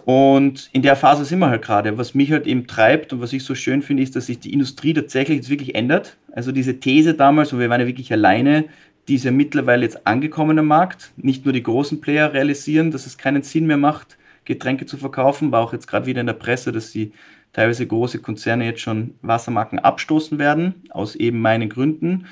Und 0.05 0.69
in 0.71 0.81
der 0.81 0.95
Phase 0.95 1.25
sind 1.25 1.39
wir 1.39 1.49
halt 1.49 1.61
gerade. 1.61 1.97
Was 1.97 2.13
mich 2.13 2.31
halt 2.31 2.47
eben 2.47 2.67
treibt 2.67 3.13
und 3.13 3.21
was 3.21 3.33
ich 3.33 3.43
so 3.43 3.55
schön 3.55 3.81
finde, 3.81 4.03
ist, 4.03 4.15
dass 4.15 4.27
sich 4.27 4.39
die 4.39 4.53
Industrie 4.53 4.93
tatsächlich 4.93 5.37
jetzt 5.37 5.49
wirklich 5.49 5.75
ändert. 5.75 6.17
Also 6.31 6.51
diese 6.51 6.79
These 6.79 7.15
damals, 7.15 7.51
und 7.53 7.59
wir 7.59 7.69
waren 7.69 7.81
ja 7.81 7.87
wirklich 7.87 8.11
alleine, 8.11 8.65
die 9.07 9.15
ist 9.15 9.25
ja 9.25 9.31
mittlerweile 9.31 9.83
jetzt 9.83 10.05
angekommen 10.05 10.63
Markt. 10.65 11.11
Nicht 11.17 11.45
nur 11.45 11.53
die 11.53 11.63
großen 11.63 11.99
Player 11.99 12.31
realisieren, 12.31 12.91
dass 12.91 13.07
es 13.07 13.17
keinen 13.17 13.41
Sinn 13.41 13.65
mehr 13.65 13.77
macht, 13.77 14.18
Getränke 14.49 14.85
zu 14.85 14.97
verkaufen. 14.97 15.53
War 15.53 15.61
auch 15.61 15.71
jetzt 15.71 15.87
gerade 15.87 16.07
wieder 16.07 16.19
in 16.19 16.27
der 16.27 16.33
Presse, 16.33 16.73
dass 16.73 16.91
die 16.91 17.13
teilweise 17.53 17.87
große 17.87 18.19
Konzerne 18.19 18.65
jetzt 18.65 18.81
schon 18.81 19.15
Wassermarken 19.21 19.79
abstoßen 19.79 20.37
werden, 20.39 20.83
aus 20.89 21.15
eben 21.15 21.39
meinen 21.39 21.69
Gründen. 21.69 22.25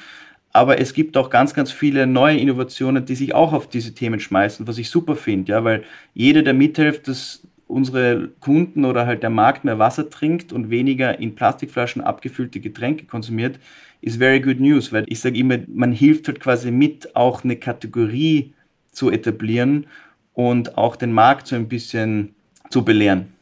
Aber 0.51 0.79
es 0.79 0.93
gibt 0.93 1.15
auch 1.15 1.29
ganz, 1.29 1.53
ganz 1.53 1.71
viele 1.71 2.07
neue 2.07 2.37
Innovationen, 2.37 3.05
die 3.05 3.15
sich 3.15 3.35
auch 3.35 3.53
auf 3.53 3.69
diese 3.69 3.93
Themen 3.93 4.19
schmeißen, 4.19 4.67
was 4.67 4.79
ich 4.79 4.89
super 4.89 5.15
finde, 5.15 5.51
ja, 5.51 5.63
weil 5.63 5.83
jeder, 6.13 6.41
der 6.41 6.53
mithilft, 6.53 7.07
dass 7.07 7.43
unsere 7.67 8.29
Kunden 8.39 8.85
oder 8.85 9.05
halt 9.05 9.21
der 9.21 9.29
Markt 9.29 9.65
mehr 9.65 9.77
Wasser 9.77 10.09
trinkt 10.09 10.53
und 10.53 10.69
weniger 10.69 11.19
in 11.19 11.35
Plastikflaschen 11.35 12.01
abgefüllte 12.01 12.59
Getränke 12.59 13.05
konsumiert, 13.05 13.59
ist 14.01 14.17
very 14.17 14.39
good 14.39 14.59
news, 14.59 14.91
weil 14.91 15.05
ich 15.07 15.19
sage 15.19 15.37
immer, 15.37 15.57
man 15.67 15.91
hilft 15.91 16.27
halt 16.27 16.39
quasi 16.39 16.71
mit, 16.71 17.15
auch 17.15 17.43
eine 17.43 17.57
Kategorie 17.57 18.53
zu 18.91 19.11
etablieren 19.11 19.85
und 20.37 20.77
auch 20.77 20.95
den 20.95 21.13
Markt 21.13 21.47
so 21.47 21.55
ein 21.55 21.67
bisschen 21.67 22.35
zu 22.69 22.85
belehren. 22.85 23.33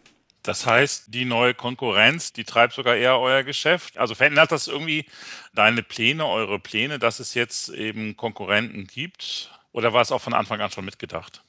Das 0.43 0.65
heißt, 0.65 1.13
die 1.13 1.25
neue 1.25 1.53
Konkurrenz, 1.53 2.31
die 2.31 2.45
treibt 2.45 2.71
sogar 2.71 2.95
eher 2.95 3.19
euer 3.19 3.43
Geschäft. 3.43 3.97
Also 3.97 4.15
verändert 4.15 4.53
das 4.53 4.69
irgendwie 4.69 5.05
deine 5.53 5.83
Pläne, 5.83 6.25
eure 6.25 6.57
Pläne, 6.57 6.97
dass 6.97 7.19
es 7.19 7.33
jetzt 7.33 7.67
eben 7.67 8.15
Konkurrenten 8.15 8.87
gibt? 8.87 9.51
Oder 9.73 9.91
war 9.91 10.03
es 10.03 10.13
auch 10.13 10.21
von 10.21 10.33
Anfang 10.33 10.61
an 10.61 10.71
schon 10.71 10.85
mitgedacht? 10.85 11.43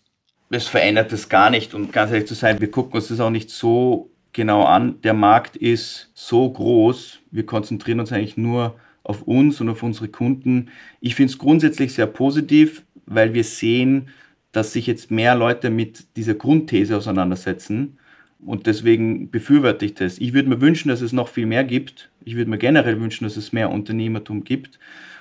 Es 0.51 0.67
verändert 0.67 1.13
es 1.13 1.29
gar 1.29 1.51
nicht. 1.51 1.75
Und 1.75 1.93
ganz 1.93 2.11
ehrlich 2.11 2.27
zu 2.27 2.35
sein, 2.35 2.61
wir 2.61 2.71
gucken 2.71 2.95
uns 2.95 3.07
das 3.07 3.21
auch 3.21 3.31
nicht 3.31 3.51
so 3.51 4.11
genau 4.33 4.65
an. 4.65 5.01
Der 5.03 5.15
Markt 5.15 5.55
ist 5.55 6.11
so 6.15 6.51
groß. 6.51 7.21
Wir 7.31 7.47
konzentrieren 7.47 8.01
uns 8.01 8.11
eigentlich 8.11 8.37
nur 8.37 8.81
auf 9.05 9.23
uns 9.23 9.61
und 9.61 9.69
auf 9.69 9.85
unsere 9.85 10.09
Kunden. 10.09 10.71
Ich 11.01 11.15
finde 11.15 11.33
es 11.33 11.39
grundsätzlich 11.39 11.95
sehr 11.95 12.09
positiv, 12.09 12.83
weil 13.05 13.33
wir 13.33 13.45
sehen, 13.45 14.09
dass 14.53 14.73
sich 14.73 14.87
jetzt 14.87 15.11
mehr 15.11 15.35
Leute 15.35 15.71
mit 15.71 16.17
dieser 16.17 16.35
Grundthese 16.35 16.97
auseinandersetzen. 16.97 17.99
Und 18.45 18.67
deswegen 18.67 19.31
befürworte 19.31 19.85
ich 19.85 19.95
das. 19.95 20.19
Ich 20.19 20.33
würde 20.33 20.49
mir 20.49 20.61
wünschen, 20.61 20.89
dass 20.89 21.01
es 21.01 21.13
noch 21.13 21.29
viel 21.29 21.47
mehr 21.47 21.65
gibt. 21.65 22.11
Ich 22.25 22.37
würde 22.37 22.51
mir 22.51 22.59
generell 22.59 23.01
wünschen, 23.01 23.25
dass 23.25 23.37
es 23.37 23.53
mehr 23.53 23.71
Unternehmertum 23.71 24.45
gibt. 24.45 24.79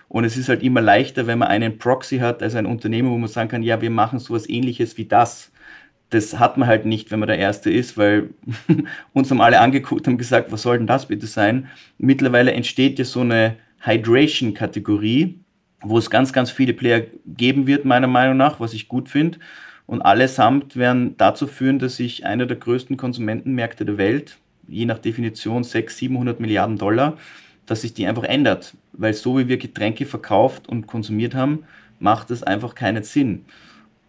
Und 0.08 0.24
es 0.24 0.38
ist 0.38 0.50
halt 0.50 0.64
immer 0.64 0.82
leichter, 0.82 1.28
wenn 1.28 1.40
man 1.40 1.48
einen 1.48 1.78
Proxy 1.78 2.20
hat, 2.20 2.44
als 2.44 2.56
ein 2.56 2.66
Unternehmer, 2.66 3.10
wo 3.10 3.18
man 3.18 3.30
sagen 3.30 3.50
kann, 3.50 3.64
ja, 3.64 3.82
wir 3.82 3.90
machen 3.90 4.20
sowas 4.20 4.48
ähnliches 4.48 4.98
wie 4.98 5.06
das. 5.06 5.52
Das 6.10 6.38
hat 6.40 6.58
man 6.58 6.68
halt 6.68 6.86
nicht, 6.86 7.12
wenn 7.12 7.20
man 7.20 7.28
der 7.28 7.40
Erste 7.40 7.72
ist, 7.72 7.98
weil 7.98 8.30
uns 9.14 9.32
haben 9.32 9.42
alle 9.42 9.60
angeguckt 9.60 10.08
und 10.08 10.18
gesagt, 10.18 10.52
was 10.52 10.62
soll 10.62 10.78
denn 10.78 10.88
das 10.88 11.08
bitte 11.08 11.26
sein? 11.26 11.68
Mittlerweile 11.98 12.54
entsteht 12.54 13.00
ja 13.00 13.06
so 13.06 13.22
eine 13.22 13.58
Hydration-Kategorie, 13.82 15.40
wo 15.82 15.98
es 15.98 16.10
ganz, 16.10 16.34
ganz 16.34 16.52
viele 16.52 16.74
Player 16.74 17.04
geben 17.26 17.68
wird, 17.68 17.86
meiner 17.86 18.08
Meinung 18.08 18.38
nach, 18.38 18.60
was 18.60 18.74
ich 18.74 18.88
gut 18.88 19.10
finde. 19.10 19.40
Und 19.88 20.02
allesamt 20.02 20.76
werden 20.76 21.16
dazu 21.18 21.48
führen, 21.48 21.80
dass 21.80 21.98
sich 21.98 22.26
einer 22.26 22.46
der 22.46 22.58
größten 22.58 22.98
Konsumentenmärkte 22.98 23.86
der 23.86 23.98
Welt, 23.98 24.38
je 24.68 24.86
nach 24.86 24.98
Definition 24.98 25.64
600, 25.64 25.92
700 25.92 26.40
Milliarden 26.40 26.78
Dollar, 26.78 27.18
dass 27.66 27.82
sich 27.82 27.94
die 27.94 28.08
einfach 28.08 28.24
ändert. 28.24 28.74
Weil 28.94 29.14
so 29.14 29.38
wie 29.38 29.48
wir 29.48 29.58
Getränke 29.58 30.06
verkauft 30.06 30.68
und 30.68 30.88
konsumiert 30.88 31.36
haben, 31.36 31.66
macht 32.00 32.32
es 32.32 32.44
einfach 32.44 32.74
keinen 32.74 33.04
Sinn. 33.04 33.46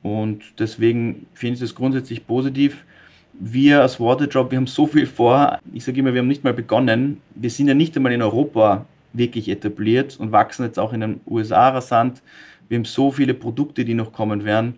Und 0.03 0.43
deswegen 0.59 1.27
finde 1.35 1.57
ich 1.57 1.63
es 1.63 1.75
grundsätzlich 1.75 2.27
positiv. 2.27 2.85
Wir 3.33 3.83
als 3.83 4.01
Waterdrop, 4.01 4.51
wir 4.51 4.59
haben 4.59 4.67
so 4.67 4.87
viel 4.87 5.07
vor. 5.07 5.59
Ich 5.75 5.85
sage 5.85 6.01
immer, 6.01 6.15
wir 6.15 6.21
haben 6.21 6.29
nicht 6.29 6.45
mal 6.45 6.55
begonnen. 6.55 7.21
Wir 7.35 7.51
sind 7.51 7.69
ja 7.69 7.75
nicht 7.75 7.97
einmal 7.97 8.13
in 8.13 8.23
Europa 8.23 8.87
wirklich 9.17 9.49
etabliert 9.49 10.19
und 10.19 10.33
wachsen 10.33 10.65
jetzt 10.65 10.79
auch 10.79 10.93
in 10.93 11.01
den 11.01 11.21
USA 11.27 11.71
rasant. 11.71 12.23
Wir 12.69 12.79
haben 12.79 12.85
so 12.85 13.11
viele 13.11 13.35
Produkte, 13.35 13.85
die 13.85 13.95
noch 13.95 14.13
kommen 14.13 14.45
werden. 14.45 14.77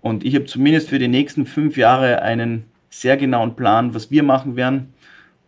Und 0.00 0.24
ich 0.24 0.34
habe 0.34 0.46
zumindest 0.46 0.88
für 0.88 0.98
die 0.98 1.08
nächsten 1.08 1.46
fünf 1.46 1.76
Jahre 1.76 2.22
einen 2.22 2.64
sehr 2.90 3.16
genauen 3.16 3.56
Plan, 3.56 3.94
was 3.94 4.10
wir 4.10 4.22
machen 4.22 4.56
werden. 4.56 4.92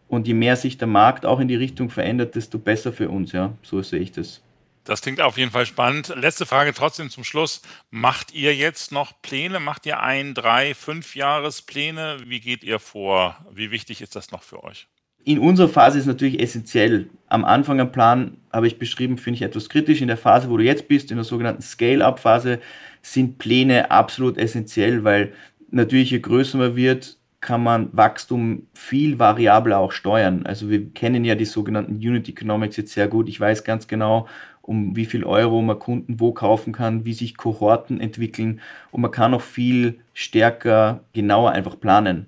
Und 0.08 0.28
je 0.28 0.34
mehr 0.34 0.56
sich 0.56 0.78
der 0.78 0.86
Markt 0.86 1.26
auch 1.26 1.40
in 1.40 1.48
die 1.48 1.56
Richtung 1.56 1.90
verändert, 1.90 2.36
desto 2.36 2.58
besser 2.58 2.92
für 2.92 3.08
uns. 3.08 3.32
Ja, 3.32 3.52
so 3.62 3.82
sehe 3.82 4.00
ich 4.00 4.12
das. 4.12 4.42
Das 4.84 5.00
klingt 5.00 5.20
auf 5.20 5.38
jeden 5.38 5.50
Fall 5.50 5.64
spannend. 5.64 6.12
Letzte 6.14 6.44
Frage 6.44 6.74
trotzdem 6.74 7.08
zum 7.08 7.24
Schluss. 7.24 7.62
Macht 7.90 8.34
ihr 8.34 8.54
jetzt 8.54 8.92
noch 8.92 9.20
Pläne? 9.22 9.58
Macht 9.58 9.86
ihr 9.86 10.00
ein, 10.00 10.34
drei, 10.34 10.74
fünf 10.74 11.16
Jahrespläne? 11.16 12.18
Wie 12.26 12.40
geht 12.40 12.62
ihr 12.62 12.78
vor? 12.78 13.36
Wie 13.50 13.70
wichtig 13.70 14.02
ist 14.02 14.14
das 14.14 14.30
noch 14.30 14.42
für 14.42 14.62
euch? 14.62 14.86
In 15.24 15.38
unserer 15.38 15.68
Phase 15.68 15.98
ist 15.98 16.06
natürlich 16.06 16.40
essentiell. 16.40 17.08
Am 17.28 17.44
Anfang 17.44 17.80
am 17.80 17.92
Plan 17.92 18.36
habe 18.52 18.66
ich 18.66 18.78
beschrieben, 18.78 19.18
finde 19.18 19.36
ich 19.36 19.42
etwas 19.42 19.68
kritisch. 19.68 20.00
In 20.00 20.08
der 20.08 20.16
Phase, 20.16 20.50
wo 20.50 20.56
du 20.56 20.64
jetzt 20.64 20.88
bist, 20.88 21.10
in 21.10 21.16
der 21.16 21.24
sogenannten 21.24 21.62
Scale-up-Phase, 21.62 22.60
sind 23.02 23.38
Pläne 23.38 23.90
absolut 23.90 24.38
essentiell, 24.38 25.04
weil 25.04 25.32
natürlich 25.70 26.10
je 26.10 26.20
größer 26.20 26.58
man 26.58 26.76
wird, 26.76 27.16
kann 27.40 27.62
man 27.62 27.90
Wachstum 27.92 28.66
viel 28.72 29.18
variabler 29.18 29.78
auch 29.78 29.92
steuern. 29.92 30.46
Also 30.46 30.70
wir 30.70 30.90
kennen 30.94 31.24
ja 31.24 31.34
die 31.34 31.44
sogenannten 31.44 31.96
Unit 31.96 32.28
Economics 32.28 32.76
jetzt 32.76 32.92
sehr 32.92 33.08
gut. 33.08 33.28
Ich 33.28 33.38
weiß 33.38 33.64
ganz 33.64 33.86
genau, 33.86 34.26
um 34.62 34.96
wie 34.96 35.04
viel 35.04 35.24
Euro 35.24 35.60
man 35.60 35.78
Kunden 35.78 36.20
wo 36.20 36.32
kaufen 36.32 36.72
kann, 36.72 37.04
wie 37.04 37.12
sich 37.12 37.36
Kohorten 37.36 38.00
entwickeln 38.00 38.60
und 38.92 39.02
man 39.02 39.10
kann 39.10 39.34
auch 39.34 39.42
viel 39.42 39.98
stärker, 40.14 41.04
genauer 41.12 41.52
einfach 41.52 41.78
planen. 41.78 42.26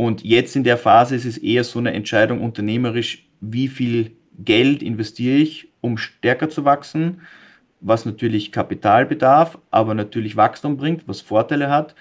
Und 0.00 0.22
jetzt 0.22 0.54
in 0.54 0.62
der 0.62 0.78
Phase 0.78 1.16
ist 1.16 1.24
es 1.24 1.38
eher 1.38 1.64
so 1.64 1.80
eine 1.80 1.92
Entscheidung 1.92 2.40
unternehmerisch, 2.40 3.26
wie 3.40 3.66
viel 3.66 4.12
Geld 4.38 4.80
investiere 4.80 5.38
ich, 5.38 5.68
um 5.80 5.98
stärker 5.98 6.48
zu 6.48 6.64
wachsen, 6.64 7.22
was 7.80 8.04
natürlich 8.04 8.52
Kapital 8.52 9.06
bedarf, 9.06 9.58
aber 9.72 9.94
natürlich 9.94 10.36
Wachstum 10.36 10.76
bringt, 10.76 11.08
was 11.08 11.20
Vorteile 11.20 11.68
hat. 11.68 11.96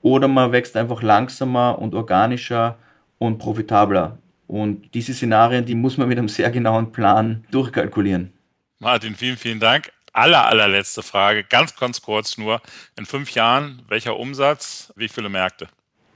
Oder 0.00 0.28
man 0.28 0.50
wächst 0.50 0.76
einfach 0.78 1.02
langsamer 1.02 1.78
und 1.78 1.94
organischer 1.94 2.78
und 3.18 3.38
profitabler. 3.38 4.16
Und 4.46 4.94
diese 4.94 5.12
Szenarien, 5.12 5.66
die 5.66 5.74
muss 5.74 5.98
man 5.98 6.08
mit 6.08 6.18
einem 6.18 6.28
sehr 6.28 6.50
genauen 6.50 6.90
Plan 6.90 7.44
durchkalkulieren. 7.50 8.32
Martin, 8.78 9.14
vielen, 9.14 9.36
vielen 9.36 9.60
Dank. 9.60 9.92
Aller, 10.14 10.46
allerletzte 10.46 11.02
Frage, 11.02 11.44
ganz, 11.44 11.76
ganz 11.76 12.00
kurz 12.00 12.38
nur. 12.38 12.62
In 12.98 13.04
fünf 13.04 13.30
Jahren, 13.32 13.82
welcher 13.88 14.18
Umsatz, 14.18 14.90
wie 14.96 15.08
viele 15.08 15.28
Märkte? 15.28 15.68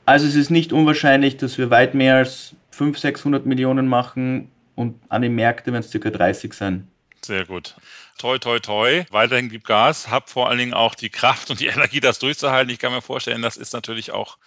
Also 0.06 0.26
es 0.26 0.36
ist 0.36 0.50
nicht 0.50 0.72
unwahrscheinlich, 0.72 1.36
dass 1.36 1.58
wir 1.58 1.70
weit 1.70 1.94
mehr 1.94 2.16
als 2.16 2.54
500, 2.70 3.00
600 3.00 3.46
Millionen 3.46 3.88
machen 3.88 4.50
und 4.76 5.00
an 5.08 5.22
den 5.22 5.34
Märkten 5.34 5.72
werden 5.72 5.84
es 5.84 5.90
ca. 5.90 6.10
30 6.10 6.54
sein. 6.54 6.88
Sehr 7.24 7.44
gut. 7.44 7.74
Toi, 8.16 8.38
toi, 8.38 8.60
toi. 8.60 9.04
Weiterhin 9.10 9.48
gibt 9.48 9.66
Gas. 9.66 10.08
Hab 10.08 10.30
vor 10.30 10.48
allen 10.48 10.58
Dingen 10.58 10.74
auch 10.74 10.94
die 10.94 11.10
Kraft 11.10 11.50
und 11.50 11.58
die 11.58 11.66
Energie, 11.74 11.98
das 11.98 12.20
durchzuhalten. 12.20 12.72
Ich 12.72 12.78
kann 12.78 12.92
mir 12.92 13.02
vorstellen, 13.02 13.42
das 13.42 13.56
ist 13.56 13.72
natürlich 13.72 14.12
auch 14.12 14.38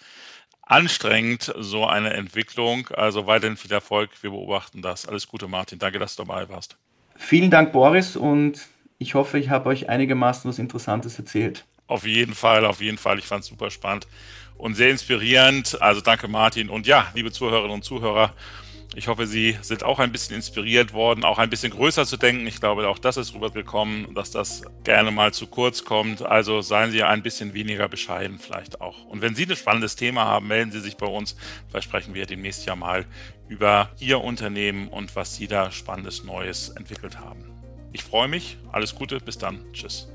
anstrengend, 0.62 1.52
so 1.58 1.86
eine 1.86 2.14
Entwicklung. 2.14 2.88
Also 2.88 3.26
weiterhin 3.26 3.58
viel 3.58 3.72
Erfolg. 3.72 4.10
Wir 4.22 4.30
beobachten 4.30 4.80
das. 4.80 5.06
Alles 5.06 5.28
Gute, 5.28 5.46
Martin. 5.46 5.78
Danke, 5.78 5.98
dass 5.98 6.16
du 6.16 6.24
dabei 6.24 6.48
warst. 6.48 6.78
Vielen 7.16 7.50
Dank, 7.50 7.72
Boris. 7.72 8.16
Und 8.16 8.66
ich 8.96 9.14
hoffe, 9.14 9.38
ich 9.38 9.50
habe 9.50 9.68
euch 9.68 9.90
einigermaßen 9.90 10.48
was 10.48 10.58
Interessantes 10.58 11.18
erzählt. 11.18 11.66
Auf 11.86 12.06
jeden 12.06 12.34
Fall, 12.34 12.64
auf 12.64 12.80
jeden 12.80 12.98
Fall. 12.98 13.18
Ich 13.18 13.26
fand 13.26 13.42
es 13.42 13.50
super 13.50 13.70
spannend 13.70 14.06
und 14.60 14.74
sehr 14.74 14.90
inspirierend. 14.90 15.80
Also 15.80 16.00
danke, 16.00 16.28
Martin. 16.28 16.68
Und 16.68 16.86
ja, 16.86 17.08
liebe 17.14 17.32
Zuhörerinnen 17.32 17.72
und 17.72 17.84
Zuhörer, 17.84 18.32
ich 18.94 19.06
hoffe, 19.06 19.26
Sie 19.26 19.56
sind 19.62 19.84
auch 19.84 20.00
ein 20.00 20.10
bisschen 20.10 20.34
inspiriert 20.34 20.92
worden, 20.92 21.24
auch 21.24 21.38
ein 21.38 21.48
bisschen 21.48 21.70
größer 21.70 22.04
zu 22.04 22.16
denken. 22.16 22.46
Ich 22.48 22.58
glaube, 22.58 22.88
auch 22.88 22.98
das 22.98 23.16
ist 23.16 23.34
rübergekommen, 23.34 24.14
dass 24.14 24.32
das 24.32 24.62
gerne 24.82 25.12
mal 25.12 25.32
zu 25.32 25.46
kurz 25.46 25.84
kommt. 25.84 26.22
Also 26.22 26.60
seien 26.60 26.90
Sie 26.90 27.02
ein 27.04 27.22
bisschen 27.22 27.54
weniger 27.54 27.88
bescheiden 27.88 28.40
vielleicht 28.40 28.80
auch. 28.80 29.04
Und 29.04 29.22
wenn 29.22 29.36
Sie 29.36 29.46
ein 29.46 29.56
spannendes 29.56 29.94
Thema 29.94 30.24
haben, 30.24 30.48
melden 30.48 30.72
Sie 30.72 30.80
sich 30.80 30.96
bei 30.96 31.06
uns. 31.06 31.36
Vielleicht 31.68 31.88
sprechen 31.88 32.14
wir 32.14 32.26
demnächst 32.26 32.66
ja 32.66 32.74
mal 32.74 33.06
über 33.48 33.90
Ihr 34.00 34.22
Unternehmen 34.22 34.88
und 34.88 35.14
was 35.14 35.36
Sie 35.36 35.46
da 35.46 35.70
spannendes 35.70 36.24
Neues 36.24 36.70
entwickelt 36.70 37.20
haben. 37.20 37.44
Ich 37.92 38.02
freue 38.02 38.28
mich. 38.28 38.56
Alles 38.72 38.96
Gute. 38.96 39.20
Bis 39.20 39.38
dann. 39.38 39.60
Tschüss. 39.72 40.08